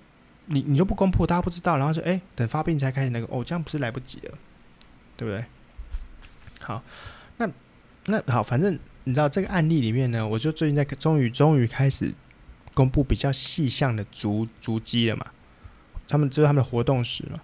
[0.45, 4.37] 你你就不公布，大家不知道，然后就哎，等发病才开始那个，哦，这样不是来不及了，
[5.17, 5.43] 对不对？
[6.61, 6.81] 好，
[7.35, 7.49] 那
[8.05, 12.13] 那好，反正你知道这个案例里面呢，我就最近在终于终于开始
[12.73, 15.25] 公布比较细项的足足迹了嘛，
[16.07, 17.43] 他们就是他们的活动史了。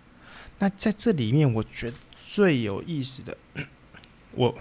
[0.60, 1.98] 那在这里面，我觉得。
[2.34, 3.38] 最有意思的，
[4.34, 4.56] 我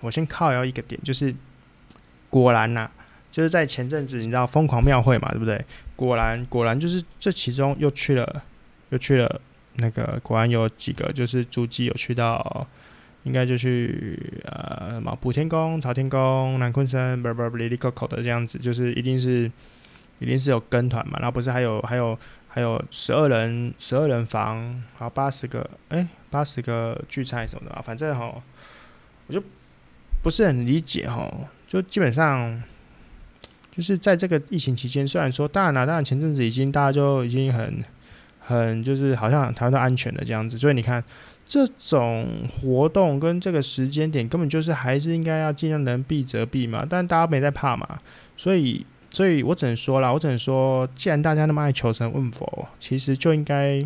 [0.00, 1.34] 我先靠要一个点，就是
[2.28, 2.90] 果然呐、
[3.32, 5.64] 就是在前阵子你知道疯狂庙会嘛，对不对？
[5.96, 8.42] 果然果然就是这其中又去了
[8.90, 9.40] 又去了
[9.76, 12.66] 那个，果然有几个就是足迹有去到，
[13.22, 19.50] 应该就去呃什么普天宫、朝天宫、南鲲鯓，不不不，哩哩扣扣的这样子，就是一定是
[20.18, 22.18] 一定是有跟团嘛，然后不是还有还有。
[22.50, 24.56] 还有十二人，十二人房，
[24.98, 28.42] 然后八十个，哎、八十个聚餐什么的啊，反正哈，
[29.26, 29.40] 我就
[30.22, 31.30] 不是很理解哈，
[31.66, 32.60] 就基本上
[33.70, 37.84] 就是在这个疫情期间，虽然说当然啦，当然前阵子已经大家就已经很
[38.40, 41.04] 很就是好像台湾都安全了这样子，所以你看
[41.46, 48.00] 这种活动跟这个时间点根本就是还是应该要尽量能避则避嘛，但大家没在怕嘛，
[48.36, 48.86] 所以。
[49.18, 53.84] 所以我只能说了，我只能说，既然大家那么爱求神问佛，其实就应该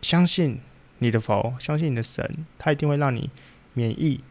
[0.00, 0.60] 相信
[1.00, 3.28] 你的佛，相信你的神，他一定会让你
[3.72, 4.22] 免疫，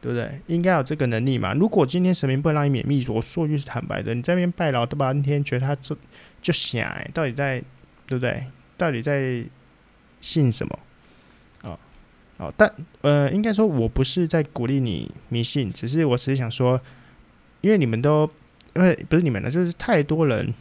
[0.00, 0.40] 对不对？
[0.48, 1.54] 应该有这个能力嘛。
[1.54, 5.96] 如果今天神明不能让你免疫，我说句是坦白的，你在那边拜老大半天，觉得他就
[6.42, 7.62] 就想哎，到底在
[8.04, 8.46] 对不对？
[8.76, 9.44] 到底在
[10.20, 10.78] 信什么？
[11.62, 11.78] 哦
[12.38, 12.68] 哦，但
[13.02, 16.80] 呃，应该说我不是在鼓励你迷信，只是我只是想说，
[17.60, 18.28] 因为你们都。
[18.78, 20.54] 因为不是你们的，就是太多人，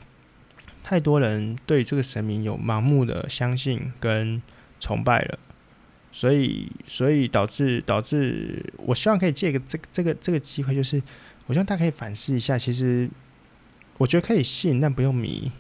[0.84, 4.42] 太多人对这个神明有盲目的相信跟
[4.80, 5.40] 崇拜了，
[6.12, 11.02] 所以所以导致导致，我希望可以借个这个这个这个机会，就是
[11.46, 13.08] 我希望大家可以反思一下，其实
[14.00, 15.52] 我觉得可以信，但不用迷，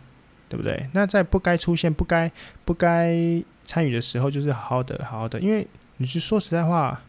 [0.49, 0.89] 对不对？
[0.93, 2.31] 那在不该出现、不该
[2.65, 3.15] 不该
[3.65, 5.39] 参与的时候，就是好好的、好好的。
[5.39, 5.67] 因为
[5.97, 7.01] 你是说实在话，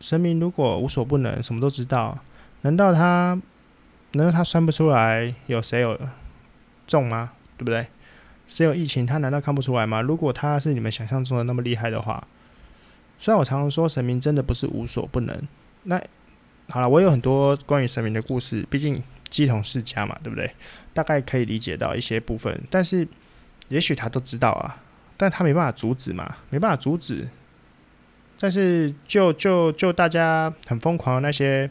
[0.00, 2.18] 神明如果无所不能，什么都知道，
[2.62, 3.40] 难道他
[4.16, 5.98] 难道他算不出来有谁有
[6.86, 7.32] 中吗？
[7.56, 7.86] 对不对？
[8.48, 10.00] 谁有疫情，他难道看不出来吗？
[10.00, 12.26] 如果他是你们想象中的那么厉害的话，
[13.18, 15.48] 虽然我常常说神明真的不是无所不能，
[15.84, 16.02] 那。
[16.68, 19.00] 好了，我有很多关于神明的故事，毕竟
[19.30, 20.50] 鸡同世家嘛，对不对？
[20.92, 23.06] 大概可以理解到一些部分，但是
[23.68, 24.82] 也许他都知道啊，
[25.16, 27.28] 但他没办法阻止嘛，没办法阻止。
[28.40, 31.70] 但是就就就大家很疯狂的那些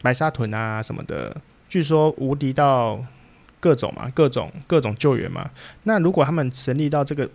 [0.00, 1.36] 白沙屯啊什么的，
[1.70, 3.02] 据说无敌到
[3.60, 5.50] 各种嘛，各种各种救援嘛。
[5.84, 7.30] 那如果他们神力到这个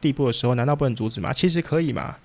[0.00, 1.32] 地步的时候，难道不能阻止吗？
[1.32, 2.16] 其实可以嘛。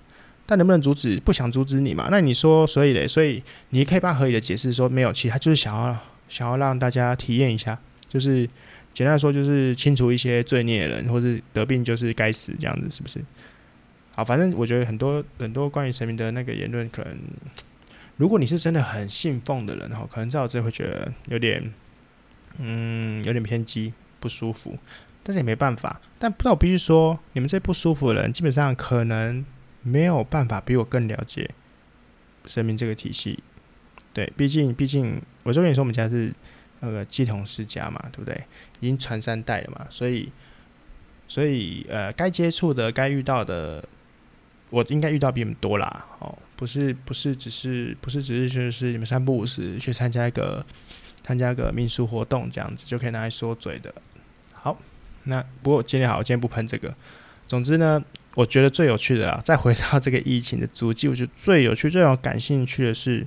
[0.44, 1.20] 但能不能阻止？
[1.20, 2.08] 不想阻止你嘛？
[2.10, 5.96] 那你说，所以嘞，所以你可以把合理的解释说没有，其实他就是想要
[6.28, 8.46] 想要让大家体验一下，就是
[8.92, 13.24] 简单说，就是清除一些罪孽的人，或是得病就是该死这样子，是不是？
[14.16, 17.16] 好，反正我觉得很多很多关于神明的那个言论，可能
[18.16, 21.72] 如果你是真的很信奉的人哈，可能在我这会觉得有点
[22.58, 24.78] 嗯有点偏激不舒服，
[25.22, 26.00] 但是也没办法。
[26.18, 29.44] 但不知道我必须说，你们这不舒服的人，基本上可能。
[29.84, 31.50] 没有办法比我更了解
[32.46, 33.42] 神明这个体系，
[34.14, 36.32] 对，毕竟毕竟，我就跟你说，我们家是
[36.78, 38.44] 那个乩童世家嘛，对不对？
[38.78, 40.30] 已经传三代了嘛，所以
[41.26, 43.84] 所以呃，该接触的、该遇到的，
[44.70, 46.06] 我应该遇到比你们多啦。
[46.20, 50.64] 哦，不是不是，只是不是只是就是你们三不五时去参加一个
[51.24, 53.92] 参加一个民俗活动这样子就可以拿来说嘴的。
[54.52, 54.78] 好，
[55.24, 56.94] 那不过今天好，今天不喷这个。
[57.48, 58.04] 总之呢。
[58.34, 63.26] 我觉得最有趣的啊，再回到这个疫情的足迹，我觉得最有趣、最让我感兴趣的是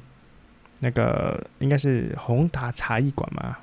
[0.80, 3.56] 那个应该是宏达茶艺馆嘛，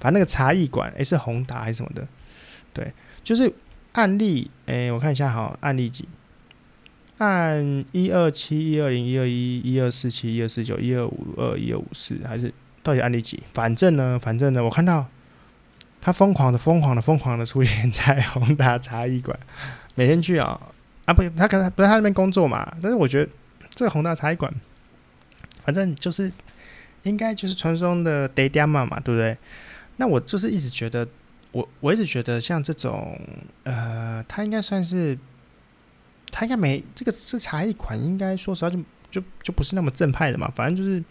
[0.00, 2.08] 反正那个茶艺馆，诶、是宏达还是什么的？
[2.72, 2.90] 对，
[3.22, 3.52] 就是
[3.92, 6.08] 案例，诶、我看一下哈，案例几？
[7.20, 12.52] 案一二七、一二零、一二一、一二四七、一二四九、一二五二、一二五四，还是
[12.82, 13.42] 到底案例几？
[13.52, 15.06] 反正呢，反正呢，我看到
[16.00, 19.38] 他疯狂的、疯狂的、疯狂的出现 在宏达茶艺馆。
[19.94, 20.58] 每天去啊
[21.04, 23.30] 啊不，他可能不在他那边工作嘛，但是我觉得
[23.68, 24.50] 这个宏大茶艺馆，
[25.62, 26.32] 反正就是
[27.02, 29.36] 应该就是传说中的爹爹妈嘛，对不对？
[29.96, 31.06] 那我就是一直觉得，
[31.52, 33.20] 我我一直觉得像这种
[33.64, 35.18] 呃，他应该算是，
[36.30, 38.78] 他应该没这个是茶艺款，应该说实话就
[39.10, 41.02] 就就不是那么正派的嘛，反正就是。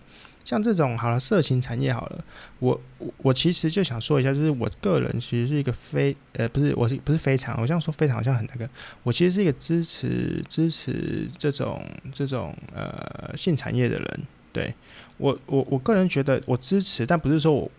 [0.45, 2.25] 像这种好了，色情产业好了，
[2.57, 8.67] 我我我其实就想说一下，就是我个人其实是一个非呃不是我是不是非常，我这样说非常好像很那个，
[9.03, 11.79] 我其实是一个支持支持这种
[12.11, 14.73] 这种呃性产业的人，对。
[15.17, 17.69] 我我我个人觉得我支持，但不是说我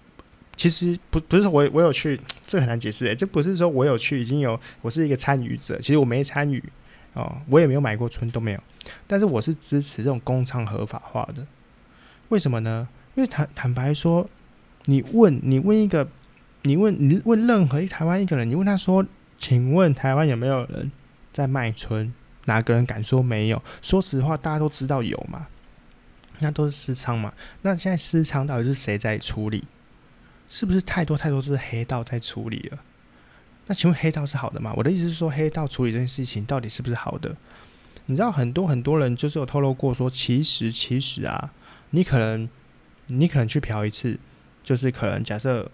[0.55, 6.63] 其实不不是说我我有去，这很难解释诶、这不是说我有去已经有我是一个参与者，其实我没参与
[7.15, 8.63] 哦，我也没有买过春都没有，
[9.07, 11.47] 但是我是支持这种工厂合法化的。
[12.29, 12.89] 为什么呢？
[13.17, 14.29] 因为坦坦白说，
[14.85, 16.09] 你问你问一个，
[16.63, 19.05] 你问你问任何一台湾一个人，你问他说，
[19.39, 20.93] 请问台湾有没有人
[21.33, 22.15] 在卖春？
[22.47, 23.63] 哪个人敢说没有？
[23.83, 25.49] 说实话，大家都知道有嘛，
[26.39, 27.33] 那都是私仓嘛。
[27.63, 29.65] 那现在私仓到底是谁在处理？
[30.49, 32.79] 是不是太多太多都是黑道在处理了？
[33.71, 34.75] 那请问黑道是好的吗？
[34.77, 37.37] 我的意思是说，黑道处理这件事情到底是不是好的？
[38.07, 41.53] 你知道很多很多人就是有透露过说，其实其实啊。
[41.91, 42.49] 你可能，
[43.07, 44.19] 你可能去嫖一次，
[44.65, 45.71] 就是可能假设，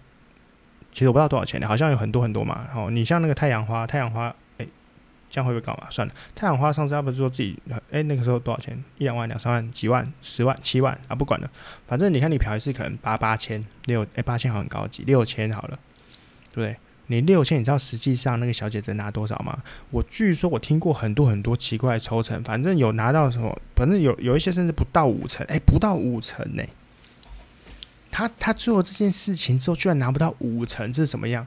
[0.91, 2.67] 其实我不知道多少钱，好像有很多很多嘛。
[2.75, 4.27] 哦，你像那个太阳花，太阳花，
[4.59, 4.67] 哎、
[5.31, 5.87] 这样会不会搞嘛？
[5.89, 7.57] 算了，太阳花上次他不是说自己，
[7.89, 8.77] 哎、那个时候多少钱？
[8.99, 11.49] 一两万、两三万、几万、十万、七万啊，不管了，
[11.87, 15.79] 反正你看你嫖一次可能八八千六，哎，八千好很高级，六千好了，
[16.53, 16.77] 对不对？
[17.07, 19.57] 你六千，你知道实际上那个小姐只拿多少吗？
[19.91, 26.63] 我据说我听过很多很多奇怪的抽成，反正有拿到什么，反正有有一些甚至不到五成，哎，不到五成呢。
[28.11, 31.45] 他他做这件事情之后，居然拿不到五成，这是什么样？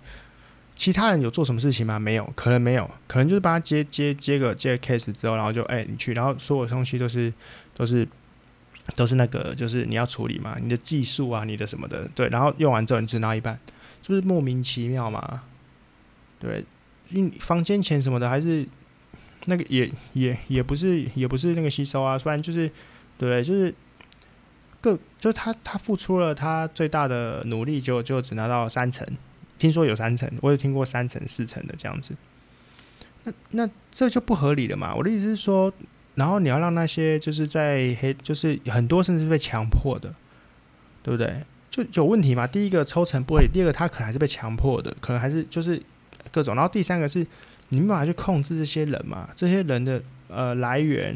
[0.77, 1.99] 其他人有做什么事情吗？
[1.99, 7.31] 没有，可能没有，可能就是帮他接接接个接个 case 之后，然后就哎你去，然后所有东西都是
[7.75, 8.09] 都是
[8.97, 13.59] 都是那个，就是你要处理嘛，你的技术啊，你的什么的，对，然后用完之后你只拿一半，
[14.03, 15.43] 是不是莫名其妙嘛？
[16.41, 16.65] 对，
[17.11, 18.67] 因房间钱什么的，还是
[19.47, 22.69] 那个也也也不是也不是那个吸收啊，不然就是
[23.17, 23.73] 对，就是
[24.81, 29.07] 各就是他他付出了他最大的努力就，就就只拿到三成，
[29.59, 32.15] 听说有三成，我有听过三成四成的这样子，
[33.25, 34.95] 那那这就不合理了嘛。
[34.95, 35.71] 我的意思是说，
[36.15, 40.15] 然后你要让那些就是在黑，就是很多甚至是被强迫的，
[41.03, 41.43] 对不对？
[41.71, 42.47] 就有问题嘛。
[42.47, 45.81] 第一个抽成不合理，第二个他可能还是被强迫的，可能还是就是
[46.31, 46.55] 各种。
[46.55, 47.27] 然后第三个是
[47.71, 51.13] 你没办法去控制这些人嘛，这些人的呃来源，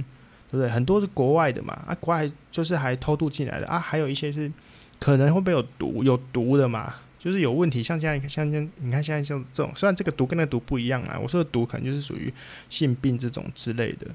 [0.50, 0.68] 对不对？
[0.68, 4.50] 很多是国外的嘛，啊，国外就是还偷渡进来的啊，还有一些是
[4.98, 6.94] 可能会被有毒有毒的嘛。
[7.16, 12.30] 就是有问题，像现在，像像你看现在像这种，虽然这个毒跟那个毒不一样啊，我说的毒可能就是属于
[12.68, 14.08] 性病这种之类的，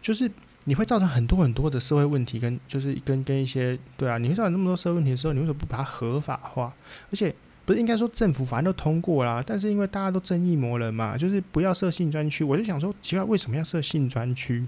[0.00, 0.30] 就是
[0.64, 6.74] 你会造成很多很多的社会问题，跟就是跟跟一些对啊，你会造成那么多社会问题的时候，你为什么不把它合法化？
[7.10, 14.66] 而且不是应该说政府反正都通过啦，但是因为大家都正义魔人嘛，就是不要设性专区，我就想说奇怪，为什么要设性专区？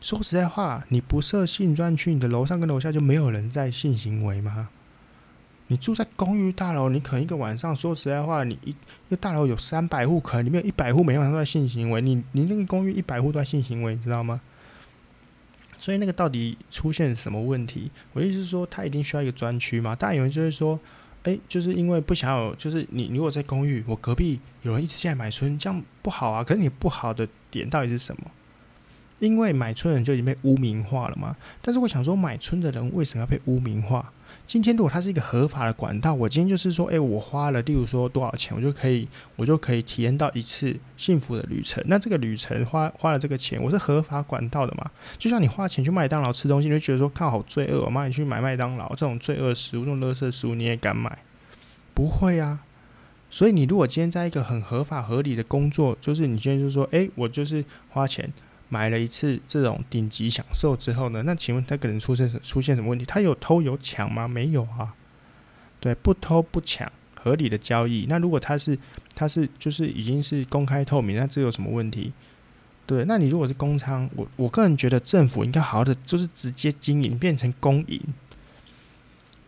[0.00, 4.68] 说实在话，你不设性专区，你的楼上跟楼下就没有人在性行为吗？
[5.68, 8.74] 你住在公寓大楼，你可能一个晚上，说实在话，你一
[9.10, 12.00] 个大楼有三百户，可能里面有一百户每天晚上都在性行为。
[12.00, 14.40] 你你那个公寓一百户都在性行为，你知道吗？
[15.78, 17.90] 所以那个到底出现什么问题？
[18.12, 19.96] 我意思是说，他一定需要一个专区吗？
[19.96, 20.78] 当然有人就会说，
[21.26, 26.44] 哎、就是因为不想有，就是你如果在公寓，我隔壁有人一直进来买春，这样不好啊。
[26.44, 28.30] 可是你不好的点到底是什么？
[29.18, 31.36] 因为买春人就已经被污名化了嘛。
[31.60, 34.12] 但是我想说，买春的人为什么要被污名化？
[34.46, 41.82] 今天如果它是一个合法的管道，我今天就是说，诶、我花了，例如说多少钱，我就可以，我就可以体验到一次幸福的旅程。
[41.88, 44.88] 那这个旅程花花了这个钱，我是合法管道的嘛？
[45.18, 51.18] 就像你花钱去麦当劳吃东西，你就觉得说，靠，好罪恶，我妈你去买麦当劳这种罪恶食物，这种垃圾食物，你也敢买？
[51.92, 52.60] 不会啊。
[53.28, 58.32] 所以你如果今天在一个很合法合理的工作，就是你今天就是说，诶、我就是花钱。
[58.68, 63.04] 买了一次这种顶级享受之后呢，那请问他可能出现什出现什么问题？
[63.04, 64.26] 他有偷有抢吗？
[64.26, 64.94] 没有啊，
[65.80, 68.06] 对，不偷不抢，合理的交易。
[68.08, 68.78] 那如果他是
[69.14, 72.12] 他是就是已经是公开透明，那这有什么问题？
[72.86, 78.00] 对，那你如果是公仓，我我个人觉得政府应该好好的就是直接经营，变成公营，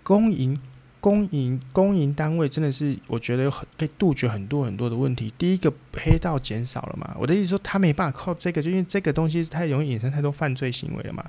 [0.03, 0.61] 公营。
[1.01, 5.33] 公营公营单位真的是，我觉得有很可以杜绝很多很多的问题。
[5.39, 11.25] 第一个黑道减少了嘛，我的意思说他没办法靠这个，就因为这个东西太容易引申太多犯罪行为了嘛，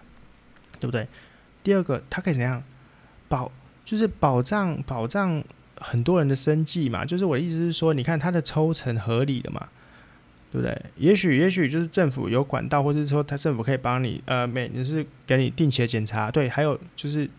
[0.79, 1.07] 对不对？
[1.63, 2.63] 第二个，他可以怎样
[3.27, 3.51] 保，
[3.85, 5.43] 就是保障保障
[5.77, 7.05] 很多人的生计嘛。
[7.05, 9.69] 就是我的意思是说，你看他的抽成合理的嘛，
[10.51, 10.81] 对不对？
[10.97, 17.29] 也许也许就是政府有管道，或者是说他政府可以帮你呃，每就是给你定期的检查，对，还有就是。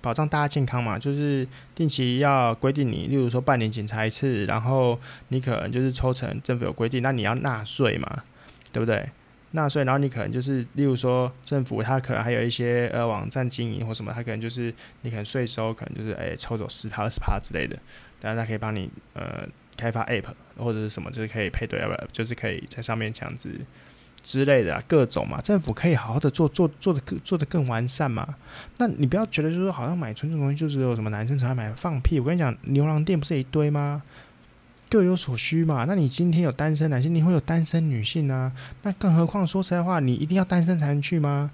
[0.00, 8.24] 保障大家健康嘛，就是定期要规定你，例如说半年检查一次，然后你可能就是抽成，政府有规定，那你要纳税嘛，
[8.72, 9.08] 对不对？
[9.52, 17.76] 纳税，然后你可能就是，例如说政府它可能还有一些呃网站经营或什么，它可能就是你可能税收可能就是诶抽走十趴二十趴之类的，
[18.20, 19.44] 当然它可以帮你呃
[19.76, 21.80] 开发 App 或者是什么，就是可以配对，
[22.12, 23.50] 就是可以在上面这样子。
[24.22, 28.34] 之类的、各种嘛，政府可以好好的做做做的更做的更完善嘛。
[28.76, 32.20] 那你不要觉得就是说好像买春这种东西就只有什么男生才会买，放屁！
[32.20, 34.02] 我跟你讲，牛郎店不是一堆吗？
[34.90, 35.84] 各有所需嘛。
[35.86, 38.52] 那你今天有单身男性，你会有单身女性啊。
[38.82, 41.50] 那更何况说实在话，你一定要单身才能去吗？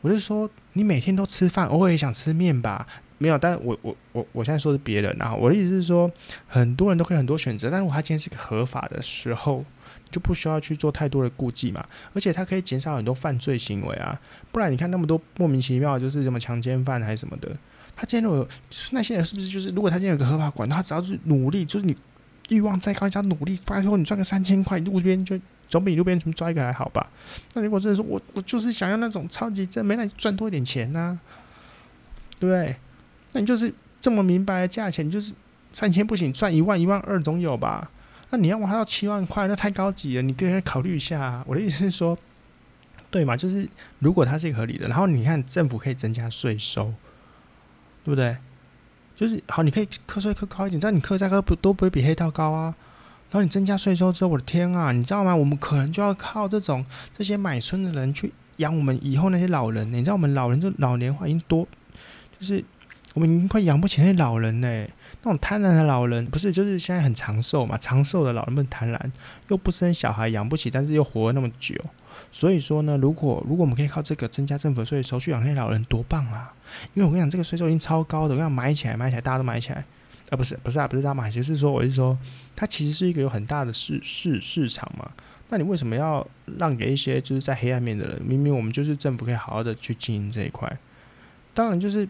[0.00, 2.86] 我是说，你每天都吃饭，偶尔也想吃面吧？
[3.18, 5.34] 没有，但我我我我现在说的是别人啊。
[5.34, 6.10] 我的意思是说，
[6.48, 9.64] 很多人都可以很多选择，但是我他今天是个合法的时候。
[10.14, 14.16] 就不需要去做太多的顾忌嘛，而且它可以减少很多犯罪行为啊。
[14.52, 17.48] 不然你看那么多莫名其妙，就是什么强奸犯还是什么的，
[17.96, 18.48] 他今天如果
[18.92, 21.96] 那些人是不是就是，如果他今天有个合法管道，他只要是努力，就是你
[22.50, 25.36] 欲望再高，只要努力，拜托你赚个三千块，路边就
[25.68, 27.10] 总比路边什么抓一个还好吧？
[27.54, 31.18] 那如果真的说我我就是想要那种超级正没，那赚多一点钱呐、啊，
[32.38, 32.76] 对不对？
[33.32, 35.32] 那你就是这么明白的价钱，就是
[35.72, 37.90] 三千不行，赚一万一万二总有吧？
[38.34, 40.22] 那你要挖到七万块，那太高级了。
[40.22, 41.44] 你可以考虑一下。
[41.46, 42.18] 我的意思是说，
[43.08, 43.36] 对嘛？
[43.36, 43.68] 就是
[44.00, 46.92] 如果它是合理的，然后你看政府可以增加税收，
[48.04, 48.36] 对不对？
[49.14, 52.74] 就是好，你可以课税课高一点，但你课价课不都不会比黑道高啊。
[53.30, 55.36] 然后你增加税收之后，我的天啊，你知道吗？
[55.36, 56.84] 我们可能就要靠这种
[57.16, 59.92] 这些买春的人去养我们以后那些老人。
[59.92, 61.64] 你知道我们老人就老年化已经多，
[62.40, 62.64] 就是。
[63.14, 64.90] 我们已经快养不起那些老人嘞，
[65.22, 67.78] 那种贪婪的老人不是，就是现在很长寿嘛？
[67.78, 69.00] 长寿的老人们贪婪，
[69.48, 71.74] 又不生小孩养不起，但是又活了那么久。
[72.32, 76.52] 所以说呢，如果如果我们可以靠这个增加政府税收去养那些老人，多棒啊！
[76.94, 79.84] 因为我跟你讲，这个税收已经超高的，我跟你讲买起来买起来，大家都买起来。
[80.30, 82.18] 啊，不是不是啊，不是大家买，就是说我是说，
[82.56, 85.08] 它其实是一个有很大的市市市场嘛。
[85.50, 86.26] 那你为什么要
[86.58, 88.20] 让给一些就是在黑暗面的人？
[88.22, 90.76] 明明我们就是政府可以好好的去经营这一块，
[91.54, 92.08] 当然就是。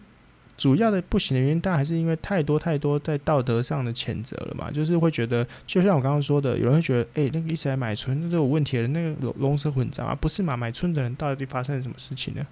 [0.57, 4.71] 主要的不行的原因，当然还是因为太多太多在道德上的谴责了嘛。
[4.71, 10.55] 就是会觉得，就像我刚刚说的，有人会觉得，诶、欸，那个一直来买春，那都有问题的，那个龙龙蛇混杂啊，不是嘛？
[10.55, 12.45] 买春的人到底发生了什么事情呢？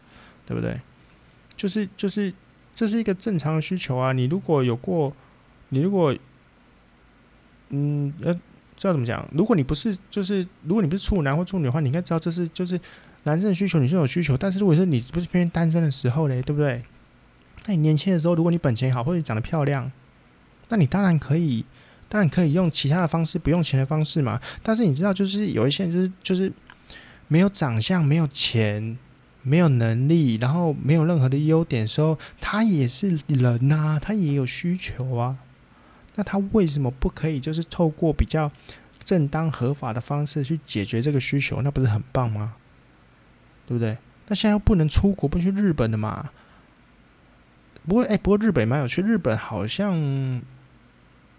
[0.45, 0.77] 对不对？
[1.55, 2.33] 就是就是
[2.75, 4.11] 这是一个正常的需求啊。
[4.11, 5.13] 你如果有过，
[5.69, 6.13] 你如果，
[7.69, 8.33] 嗯，呃，
[8.75, 9.25] 知道怎么讲？
[9.31, 12.77] 如果你不是，就是如果你不是处男或处女的话，你应该知道这是就是
[13.23, 14.35] 男生的需求，女生有需求。
[14.35, 16.83] 但是如果说你不是偏偏单身的时候嘞，对不对？
[17.65, 19.91] 那你年轻的时候，如果你本钱好或者长得漂亮，
[20.69, 21.65] 那你当然可以，
[22.09, 24.39] 当然可以用其他的方式，不用钱的方式嘛。
[24.61, 26.51] 但是你知道，就是有一些人就是就是
[27.27, 28.97] 没有长相，没有钱。
[29.45, 35.35] 没有能力，然后没有任何的优点的时候，他也是人呐、他也有需求啊。
[36.15, 38.49] 那他为什么不可以就是透过比较
[39.03, 41.61] 正当合法的方式去解决这个需求？
[41.61, 42.53] 那不是很棒吗？
[43.67, 43.97] 对不对？
[44.29, 46.29] 那现在又不能出国，不去日本的嘛？
[47.87, 50.41] 不过哎，不过日本蛮有趣，日本好像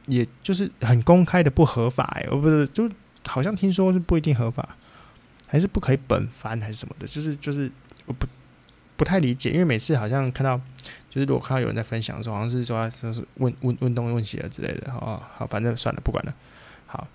[0.06, 2.90] 也就是很公开的不合法哎，哦不是，就
[3.26, 4.76] 好像听说是不一定合法，
[5.46, 7.70] 还是不可以本番还是什么的，就是就是。
[8.06, 8.26] 我不
[8.98, 10.58] 不太理解，因为每次好像看到，
[11.08, 16.34] 就是如果看到有人在分享的时候，好像是说他说是问问问东问西了之类的，好好，反正算了，不管了。
[16.86, 17.08] 好，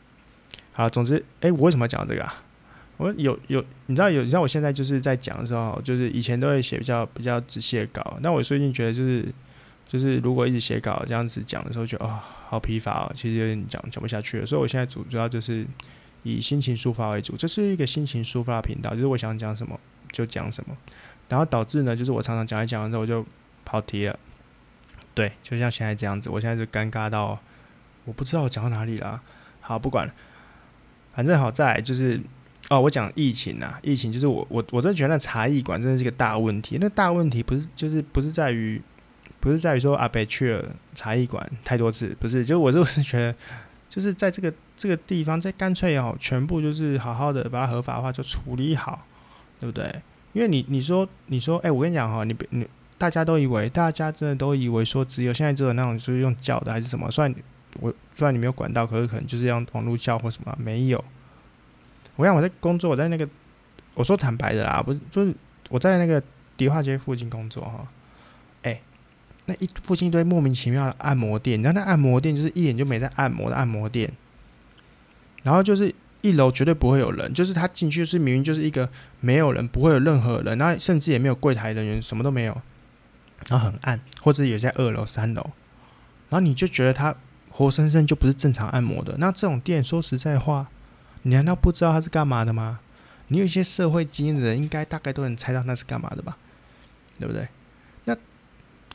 [0.73, 2.41] 好，总之，哎、我为什么要讲这个啊？
[2.99, 9.25] 我有有，你知道有，你知道我现在就是在讲的时候，就是以前都会写比较比较仔细的稿，那我最近觉得就是
[9.87, 12.19] 就是如果一直写稿这样子讲的时候，就哦
[12.49, 15.65] 好疲乏哦，其实有点讲讲不下去了，所以我现在主主要就是
[16.21, 19.79] 以心情抒发为主，这是一个心情抒发频道，就是我想讲什么。
[20.11, 20.75] 就讲什么，
[21.27, 23.23] 然后导致呢，就是我常常讲一讲完之后我就
[23.63, 24.19] 跑题了。
[25.13, 27.39] 对，就像现在这样子，我现在就尴尬到
[28.05, 29.21] 我不知道讲到哪里了。
[29.61, 30.09] 好，不管，
[31.13, 32.19] 反正好在就是
[32.69, 36.77] 哦，我讲疫情啊，疫情就是我我我真的觉得那茶艺馆真的是一个大问题。
[36.79, 38.81] 那大问题不是就是不是在于
[39.39, 40.65] 不是在于说阿北去了
[40.95, 43.35] 茶艺馆太多次，不是，就我就 是觉得
[43.89, 49.05] 就是在这个这个地方，再干脆哦，全部就是好好的把它合法化，就处理好。
[49.61, 49.93] 对不对？
[50.31, 52.65] 因为你你说你说，哎、我跟你讲哈，你你
[52.97, 57.11] 大家都以为，大家真的都以为说，只有现在只有那种就是用叫的还是什么？
[57.11, 57.35] 虽然
[57.81, 61.03] 我虽然你没有管道，可是可能就是用网络叫或什么，没有。
[62.19, 63.25] 我讲我在工作，我在那个，
[63.93, 65.33] 我说坦白的啦，不是就是
[65.69, 66.21] 我在那个
[66.57, 67.87] 迪化街附近工作哈。
[68.63, 68.81] 哎、
[69.45, 74.11] 那一附近一堆莫名其妙的按摩店，你知道那按摩店就是一点就没在按摩的按摩店，
[75.43, 75.95] 然后就是。
[76.21, 78.89] 一楼绝对不会有人，就是他进去是明明就是一个
[79.21, 82.61] 没有人，不会有任何人，那甚至也没有柜台人员，什么都没有，
[83.47, 85.41] 然后很暗，或者也在二楼、三楼，
[86.27, 87.15] 然后你就觉得他
[87.49, 89.15] 活生生就不是正常按摩的。
[89.17, 90.67] 那这种店，说实在话，
[91.23, 92.79] 你难道不知道他是干嘛的吗？
[93.27, 96.37] 你有一些社会经验的人，应该大概都能猜到那是干嘛的吧？
[97.19, 97.47] 对不对？
[98.05, 98.17] 那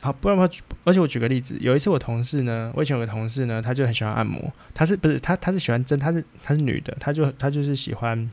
[0.01, 0.53] 好，不然的话，
[0.83, 8.29] 而且我举个例子，有一次我同事呢，我以前有个同事呢，他就很喜欢按摩，他是不是他他是喜欢真，他是他是女的，他就他就是喜欢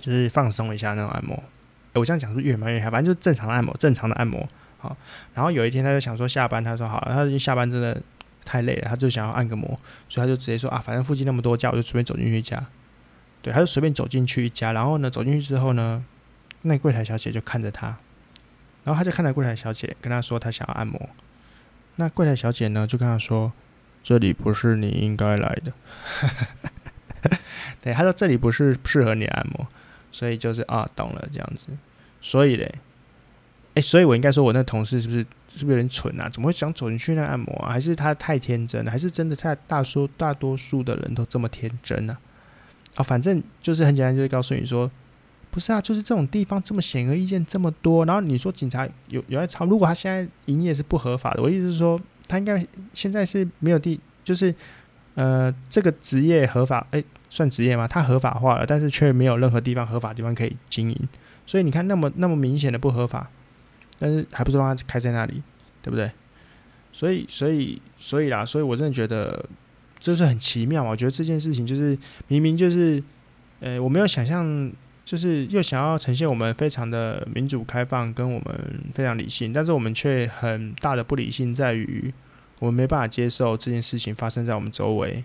[0.00, 1.42] 就是放松一下那种按摩。
[1.94, 4.46] 我这样讲是越蛮越嗨，反正就是正常的按摩，正常的按摩。
[4.78, 4.94] 好，
[5.32, 8.02] 然后有一天他就想说下班，他说好，他已经下班真的
[8.44, 9.68] 太累了，他就想要按个摩，
[10.08, 12.62] 所以他就直接说啊，反正附近那么多家，我就随便走进去一家。
[13.44, 16.02] 对，他就随便走进去一家，然后呢，走进去之后呢，
[16.62, 17.94] 那柜台小姐就看着他。
[18.84, 21.10] 然后他就看到柜台小姐，跟他说他想要按摩。
[21.96, 23.52] 那柜台小姐呢，就跟他说
[24.02, 25.72] ：“这里不是你应该来的。
[27.84, 29.66] ”对，他说这里不是适合你按摩，
[30.10, 31.66] 所以就是啊，懂了这样子。
[32.22, 32.74] 所以嘞，
[33.74, 35.20] 哎，所以我应该说，我那同事是不是
[35.54, 36.30] 是不是有点蠢啊？
[36.30, 37.70] 怎么会想走进去那按摩啊？
[37.70, 38.90] 还是他太天真了？
[38.90, 42.16] 还是真的太大说大多数的人都这么天真呢？
[42.96, 44.90] 啊，反正就是很简单，就是告诉你说。
[45.50, 52.60] 不是啊，就是这种地方这么显而易见这么多，然后你说警察有有在抄，如果他现在营业是不合法的，我意思是说他应该
[52.92, 54.52] 现在是没有地，就是
[55.14, 57.86] 呃这个职业合法，诶，算职业吗？
[57.86, 61.08] 他合法化了，但是却没有任何地方合法地方可以经营，
[61.46, 63.30] 所以你看那么那么明显的不合法，
[64.00, 65.40] 但是还不是让他开在那里，
[65.82, 66.10] 对不对？
[66.92, 69.44] 所以所以所以啦，所以我真的觉得
[70.04, 71.96] 这是很奇妙，我觉得这件事情就是
[72.28, 73.02] 明明就是
[73.60, 74.72] 呃我没有想象。
[75.06, 82.10] 就是又想要呈现我们非常的民主开放，跟我们非常理性，但是我们却很大的不理性在于，
[82.58, 85.22] 我们没办法接受这件事情发生在我们周围。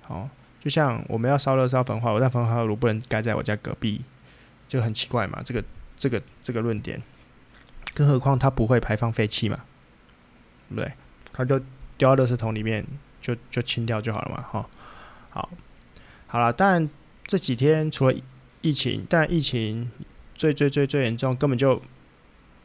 [0.00, 4.00] 好，就像我们要烧热烧焚化炉，但焚化炉不能盖在我家隔壁，
[4.66, 5.40] 就很奇怪嘛。
[5.44, 5.62] 这个
[5.96, 7.00] 这个这个论点，
[7.94, 9.60] 更何况它不会排放废气嘛，
[10.68, 10.92] 对不对？
[11.32, 11.60] 它就
[11.96, 12.84] 丢到垃圾桶里面，
[13.22, 14.42] 就就清掉就好了嘛。
[14.42, 14.68] 哈，
[15.30, 15.48] 好，
[16.26, 16.86] 好了，但
[17.26, 18.14] 这几天除了
[18.60, 19.90] 疫情，但疫情
[20.34, 21.80] 最最最最严重，根本就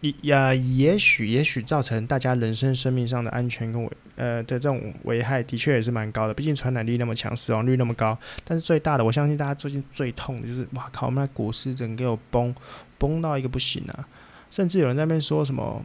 [0.02, 6.34] 也也许也许造成大家人身生命上的安全跟危呃的这种危害，的确也是蛮高的。
[6.34, 8.18] 毕竟传染力那么强，死亡率那么高。
[8.44, 11.08] 但是最大的，我相信大家最近最痛的就是，哇靠！
[11.08, 12.54] 我们的股市整个给我崩
[12.98, 14.08] 崩到一个不行啊！
[14.50, 15.84] 甚至有人在那边说什么，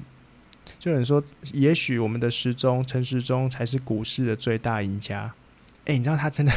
[0.83, 1.23] 就有人说，
[1.53, 5.33] 也许我们的时钟陈时中才是股市的最大赢家。
[5.85, 6.53] 哎、你知道他真的，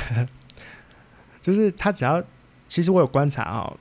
[1.44, 2.24] 就是他只要，
[2.68, 3.78] 其实我有观察哦，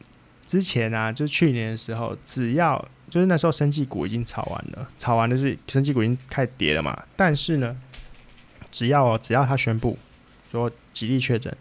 [0.46, 7.04] 之前啊，就是去年的时候，只要就是那时候生技股已经炒完了，炒完就是生技股已经开始跌了嘛。
[7.16, 7.74] 但是呢，
[8.70, 9.98] 只要，只要他宣布
[10.52, 11.56] 说几例确诊，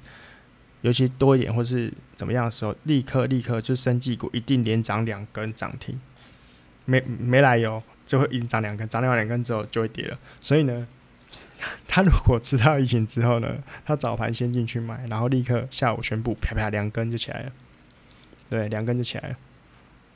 [0.81, 5.97] 尤其多一点或是怎么样的时候，立刻立刻就生技股一定连涨两根涨停，
[6.83, 7.81] 没没来由。
[8.05, 10.17] 就会已经涨两根，涨两两根之后就会跌了。
[10.41, 10.87] 所以呢，
[11.87, 17.51] 他如果知道疫情之后呢，他早盘先进去买，然后立刻下午宣布，啪啪两根就起来了。
[18.49, 19.35] 对，两根就起来了，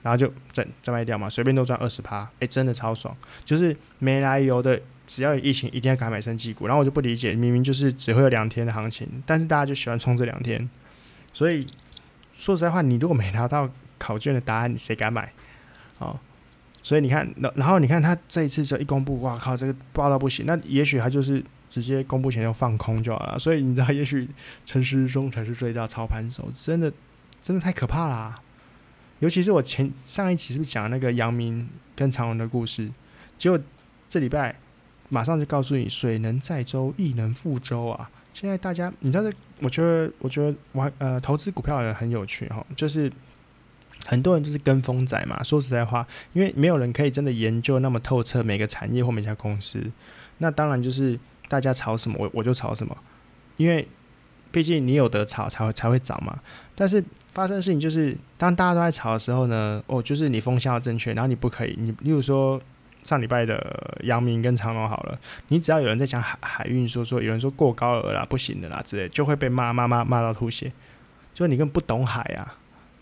[0.03, 2.29] 然后就再再卖掉嘛，随便都赚二十趴。
[2.39, 6.67] 哎，真的超爽，就是没来由的，只要有疫情，一定要敢买生技股。
[6.67, 10.69] 然后我就不理解，明明就是只会有两天的行情，但是大家就喜欢冲这两天。
[11.33, 11.65] 所以
[12.35, 13.67] 说实在话，你如果没拿到
[13.97, 15.31] 考卷的答案，你谁敢买？
[15.97, 16.19] 哦。
[16.87, 20.45] 所以你看，然然后你看他这一次这一公布，哇靠，这个爆到不行。
[20.45, 23.37] 那也许他就是直接公布前就放空就好了。
[23.37, 24.25] 所以你知道，也许
[24.65, 26.89] 陈时中才是最大操盘手，真的
[27.41, 28.39] 真的太可怕啦。
[29.19, 32.89] 尤其是我前上一期是讲那个杨明跟长荣的故事？
[33.37, 33.59] 结果
[34.07, 34.55] 这礼拜
[35.09, 38.09] 马上就告诉你，水能载舟，亦能覆舟啊！
[38.33, 43.11] 现在大家你知道，这我觉得我觉得玩呃投资股票的人很有趣哈，就是。
[44.05, 49.83] 很多人就是跟风仔嘛，说实在话，因为没有人可以真的研究那么透彻每个产业或每家公司，
[50.37, 51.19] 那当然就是
[51.49, 52.95] 大家炒什么，我我就炒什么，
[53.57, 53.87] 因为
[54.51, 56.39] 毕竟你有得炒才会才会涨嘛。
[56.73, 62.61] 但是发生的事情就是，当大家都在炒的时候呢，哦，就是你风向要正确，然后你不可以，你例如说
[63.03, 65.19] 上礼拜的阳明跟长隆好了，
[65.49, 70.71] 你只要有人在讲海海运，说说有人说过高额啦，不行的啦之类，就会被骂骂骂骂到吐血，
[71.33, 72.55] 就你根本不懂海啊。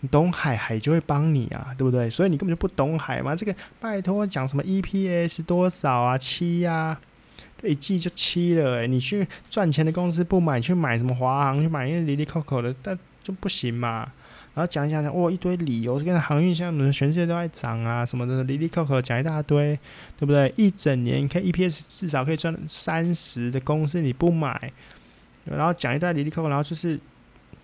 [0.08, 2.08] 懂海，海就会帮你啊，对不对？
[2.10, 3.34] 所以你根本就不懂海嘛。
[3.34, 7.00] 这个拜托讲什么 EPS 多少啊，七呀、啊，
[7.62, 8.80] 一季就七了、欸。
[8.80, 14.10] 诶，你去赚钱的公司不买，去买什么华航，去买一些哩哩扣扣的，但就不行嘛。
[14.54, 19.78] 然后讲一讲讲，哇，一堆理由，跟航运像全世界都在涨啊，什么的哩哩扣扣讲一大堆，
[20.18, 20.52] 对不对？
[20.56, 24.72] 一整年你看 EPS 至少可以赚三十的公司你不买，
[25.44, 26.98] 然后讲一大堆哩哩扣扣，然后就是。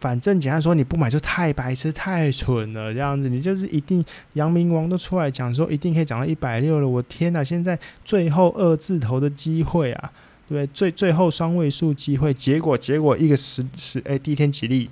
[0.02, 4.04] 反正简单说，你不买就太白痴、太蠢了，这样子你就是一定。
[4.32, 6.88] 阳明王都出来讲说，一定可以涨到一百六了。
[6.88, 7.44] 我天哪！
[7.44, 10.12] 现在最后二字头的机会啊，
[10.48, 10.66] 对不对？
[10.74, 14.90] 最最后双位数机会，结果结果一个十十哎，第一天几例，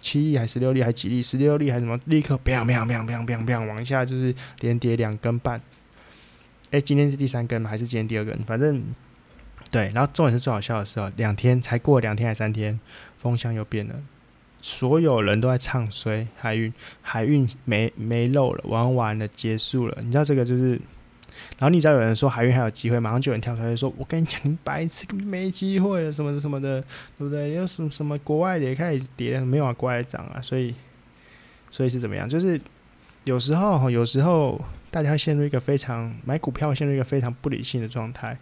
[0.00, 5.60] 七例还十六例还几例，十六例还是什么，立刻砰砰砰砰砰砰往下就是连跌两根半。
[6.72, 8.36] 哎，今天是第三根还是今天第二根？
[8.44, 8.82] 反正
[9.70, 9.92] 对。
[9.94, 12.80] 然后重点是最好笑的时候，两天才过两天还三天，
[13.16, 13.94] 风向又变了。
[14.64, 19.98] 所有人都在唱衰海运，海运没没漏了，玩完了，结束了。
[20.00, 20.70] 你知道这个就是，
[21.58, 26.80] 然后你知道有人说海运还有机会，马上就有人跳出来说：“我跟你讲，你白痴，根本没机会了，什么什么的，
[27.18, 27.54] 对不对？
[27.54, 30.40] 又什么什么国外也开始跌了，没有啊，国外涨啊。
[30.40, 30.72] 所以，
[31.68, 32.28] 所以是怎么样？
[32.28, 32.60] 就是
[33.24, 34.60] 有时候，有时候
[34.92, 38.38] 大家陷入一个非常买股票陷入一个非常不理性的状态，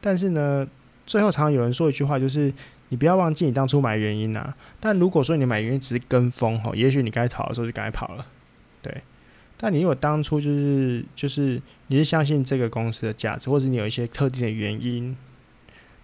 [0.00, 0.64] 但是呢，
[1.04, 2.52] 最后常常有人说一句话，就是。
[2.94, 8.24] 你不要忘记你当初买原因呐、但如果说你买原因只是跟风吼，也许你该跑的时候就赶快跑了，
[8.80, 9.02] 对。
[9.56, 15.10] 但你如果当初就是就是你是相信这个公司的价值，或者你有一些特定的原因，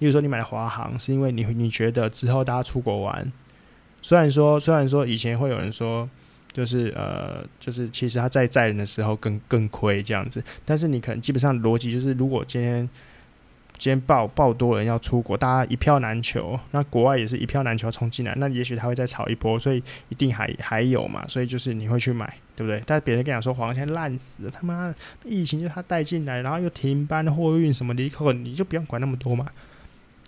[0.00, 3.32] 例如说你买华航是因为你你觉得之后大家出国玩，
[4.02, 6.10] 虽然说虽然说以前会有人说
[6.50, 12.90] 就是呃就是其实他在载人的时候更更亏这样子，但是你可能基本上逻辑就是如果今天。
[13.80, 16.60] 今天爆爆多人要出国，大家一票难求。
[16.72, 21.26] 那国外也是一票难求冲进来，那也许他会再炒一波，所以一定还还有嘛。
[21.26, 22.82] 所以就是你会去买，对不对？
[22.84, 28.02] 但别人跟你讲说，黄现在烂死了，他妈的疫情就他带进来，然后又停班货运什么的，
[28.34, 29.46] 你就不用管那么多嘛。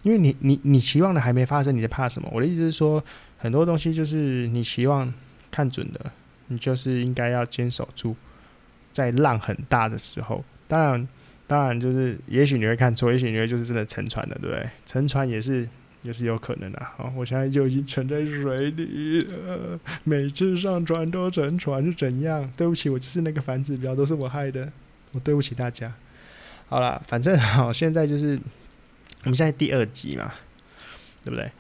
[0.03, 2.31] 因为你你你期望的还没发生，你在怕什么？
[2.33, 3.05] 我的意思是说，
[3.37, 5.13] 很多东西就是你期望
[5.51, 6.11] 看准的，
[6.47, 8.17] 你就是应该要坚守住，
[8.95, 11.07] 在浪很大的时候，当然。
[11.53, 14.67] 当然，就是也许你会看错，也许你会就是真的沉船了，对不对？
[14.87, 15.69] 沉船也是
[16.01, 16.83] 也是有可能的。
[16.97, 22.51] 好，我现在就已经沉在水里了，每次上船都沉船是怎样？
[22.57, 24.73] 对不起，我就是那个反指标，都是我害的，
[25.13, 25.93] 我对不起大家。
[26.71, 28.41] 好了，反正好，现在就是
[29.25, 30.33] 我们现在第二集嘛，
[31.23, 31.53] 对不对？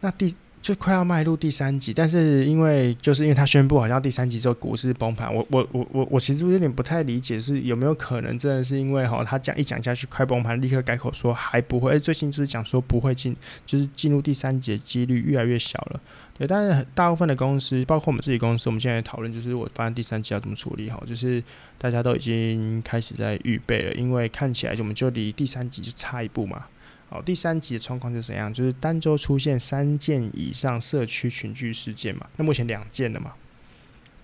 [0.00, 13.36] 那第就快要迈入第三级，但是因为就是因为他宣布好像第三级之后股市崩盘，我我我我我其实有点不太理解，是有没有可能真的是因为哈他讲一讲下去快崩盘，立刻改口说还不会，最近就是讲说不会进，
[13.66, 16.00] 就是进入第三级的几率越来越小了。
[16.38, 21.42] 对，但是大部分的公司，包括我们自己公司，我们现在讨论就是我发现第三级要怎么处理哈，就是
[21.76, 26.66] 大家都已经开始在预备了，因为看起来我们就离第三级就差一步嘛。
[27.12, 28.50] 好，第三级的状况是怎样？
[28.50, 32.26] 就是单周出现三件以上社区群聚事件嘛。
[32.38, 33.34] 那目前两件了嘛，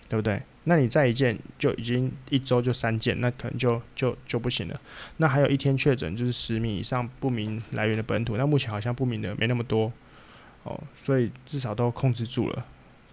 [0.09, 0.41] 对不对？
[0.65, 4.81] 那你再一件就已经一周就三件，那可能就就就不行了。
[5.19, 9.93] 那还有一天确诊就是十名以上不明来源的本土，那目前好像不明的没那么多
[10.63, 12.65] 哦，所以至少都控制住了。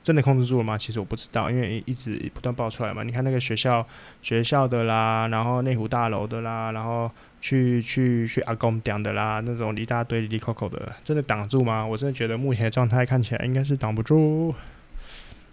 [0.06, 0.78] 真的控制住了吗？
[0.78, 3.02] 其实我不知道，因为一直不断爆出来嘛。
[3.02, 3.84] 你看那个学校
[4.22, 7.10] 学校的啦，然后内湖大楼的啦，然后
[7.42, 11.84] 去去去阿公讲的啦，那种一大堆哩哩抠抠的，真的挡住吗？
[11.84, 14.54] 我真的觉得目前的状态看起来应该是挡不住。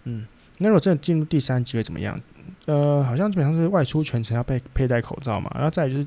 [0.03, 0.27] 嗯，
[0.59, 2.21] 那如果真的进入第三级会怎么样？
[2.67, 6.05] 呃，好像基本上是外出全程要佩佩戴口罩嘛，然后再就是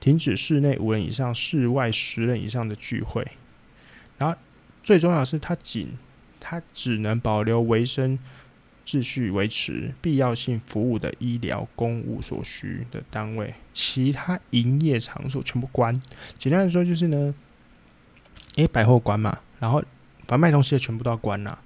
[0.00, 3.24] 停止室内五人以上、室外十人以上的聚会，
[4.18, 4.36] 然后
[4.82, 5.96] 最重要的是它仅。
[6.48, 8.16] 它只能保留维生
[8.86, 16.00] 秩序、维持必要性服务的医疗公务所需的单位，其他营业场所全部关。
[16.38, 17.34] 简单的说就是呢，
[18.54, 19.80] 因为百货关嘛，然后
[20.28, 21.58] 反正卖东西的全部都要关了。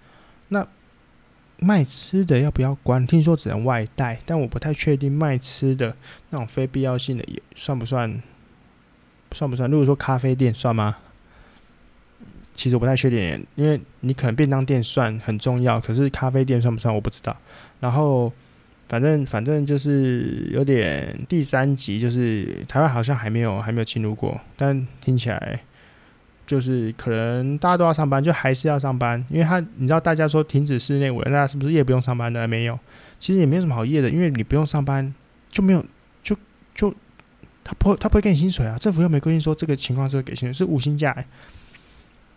[0.49, 0.67] 那
[1.59, 3.07] 卖吃的要不要关？
[3.07, 5.95] 听说只能外带，但我不太确定卖吃的
[6.31, 8.23] 那种非必要性的也算不算？
[9.33, 9.71] 算不算？
[9.71, 10.97] 如果说咖啡店算吗？
[12.55, 17.35] 其实我不太确定，因为你可能便当店算很重要，可是咖啡店算不算我不知道。
[17.81, 18.31] 然后
[18.89, 25.61] 反正反正就是有点第三级，就是台湾好像还没有还没有进入过，但听起来
[26.47, 32.47] 就是可能大家都要上班，就还是要上班，因为他你知道大家说停止室内五人，大家是不是夜不用上班的？
[32.47, 32.79] 没有，
[33.19, 35.15] 其实也没有什么好夜的，因为你不用上班
[35.51, 35.83] 就没有
[36.23, 36.37] 就
[36.75, 36.93] 就
[37.65, 41.17] 他不会他不会给你薪水啊，政府又没规定说这个情况是会给薪水，是五薪假。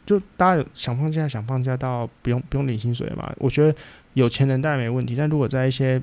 [0.06, 3.34] 就大家有想放假想放假到不用不用领薪水嘛？
[3.38, 3.74] 我觉得
[4.14, 6.01] 有钱人当然没问题，但如果在一些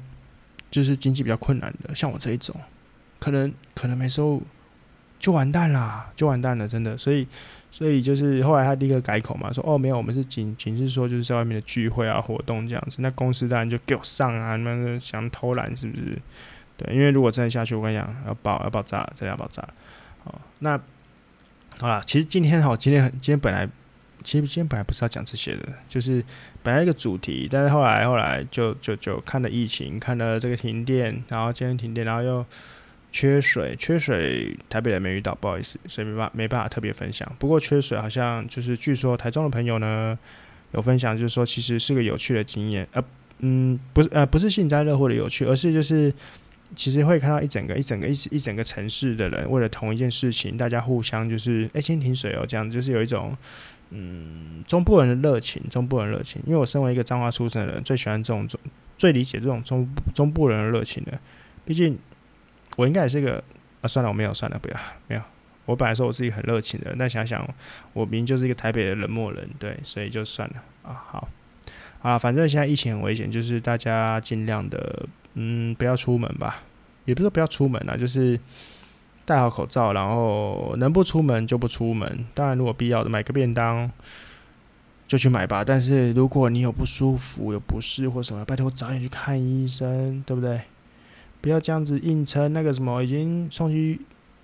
[0.71, 2.55] 就是经济比较困难的，像我这一种，
[3.19, 4.43] 可能可能没收入
[5.19, 6.97] 就完蛋啦，就完蛋了，真的。
[6.97, 7.29] 所以
[7.71, 16.19] 所以就是后来他第一个改口嘛，说哦没有，我们是仅仅是说就是在外面的聚会啊活动这样子，那公司当然就给我上啊，那个想偷懒是不是？
[16.79, 19.63] 对，因为如果再下去，我跟你讲要爆要爆炸了，真的要爆炸。
[20.25, 20.81] 好，那
[21.79, 23.69] 好了，其实今天哈，今天今天本来。
[24.23, 26.25] 其实今天本来不是要讲这些的，就是
[26.63, 32.45] 本来一个主题，但是后来后来就就就看了疫情，看了这个停电，然后今天停电，然后又
[33.13, 37.31] 缺水，缺水台北人没遇到，不好意思，所以没办没办法特别分享。
[37.39, 40.19] 不过缺水好像就是据说台中的朋友呢
[40.73, 43.03] 有分享，就是说其实是个有趣的经验，呃
[43.41, 46.13] 嗯不是呃不是幸灾乐祸的有趣，而是就是
[46.77, 53.37] 其实会看到一整个一整个一一整个城市的人为了同一件事情，大家互相就是哎今天停水哦这样，就是有一种。
[53.93, 58.61] 嗯，中部人的热情，中部人热情，因为我身为一个彰化出生的人，最喜欢这种中，
[58.97, 61.19] 最理解这种中中部人的热情的。
[61.65, 61.99] 毕竟
[62.77, 63.43] 我应该也是个
[63.81, 64.77] 啊，算了，我没有，算了，不要，
[65.09, 65.23] 没有。
[65.65, 67.45] 我本来说我自己很热情的人，但想想
[67.93, 70.95] 我明明就是一个台北的冷漠人，对，所以就算了啊。
[71.09, 71.29] 好，
[72.01, 75.05] 啊，反正现在疫情很危险，就是大家尽量的，
[75.35, 76.63] 嗯，不要出门吧，
[77.05, 78.39] 也不是说不要出门啊，就是。
[79.27, 82.27] 戴好口罩，然后能不出门就不出门。
[82.35, 83.89] 当然，如果必要的买个便当
[85.07, 85.63] 就去买吧。
[85.65, 90.63] 但是如果你有不舒服、有不适或什么，拜托早点去看医生，对不对？
[91.41, 92.53] 不要这样子硬撑。
[92.53, 94.01] 那个什么已经送去，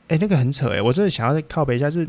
[0.07, 0.81] 哎，那个很扯哎。
[0.81, 2.09] 我真的想要再靠北一下，就是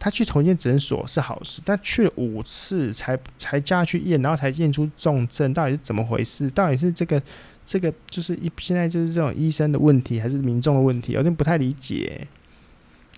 [0.00, 6.50] 他去同一间诊所是好事，但去了五次才才加去验，然后才验出重症，到底是怎么回事？
[6.50, 7.22] 到底是这个？
[7.66, 11.12] 这个就是一现在就是这种医生的问题，还是民众的问题？
[11.12, 12.26] 有点不太理解，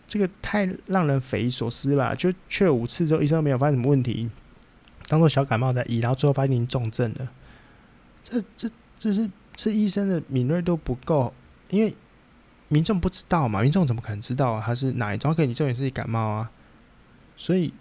[0.07, 2.15] 这个太让人匪夷所思了。
[2.17, 4.31] 就去了五次之后，医生没有发现什么问题，
[5.09, 7.29] 当做小感冒在医，然后最后发现您重症了。
[8.25, 11.33] 这这这是这医生的敏锐度不够，
[11.71, 11.95] 因为
[12.69, 15.35] 民众不知道嘛，民众怎么可能知道他是哪一种？
[15.35, 16.51] 可能你重点是感冒啊，
[17.37, 17.73] 所以。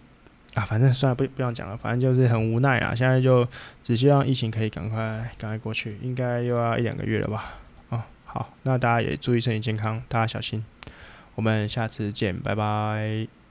[0.55, 2.95] 啊，反正算了，不不想讲了，反正就是很无奈啊。
[2.95, 3.47] 现在就
[3.83, 7.55] 只希望疫情可以赶快赶快过去，应该又要一两个月了吧？
[7.89, 10.65] 哦，好，那大家也注意身体健康，大家小心。
[11.35, 13.44] 我们下次见，拜拜。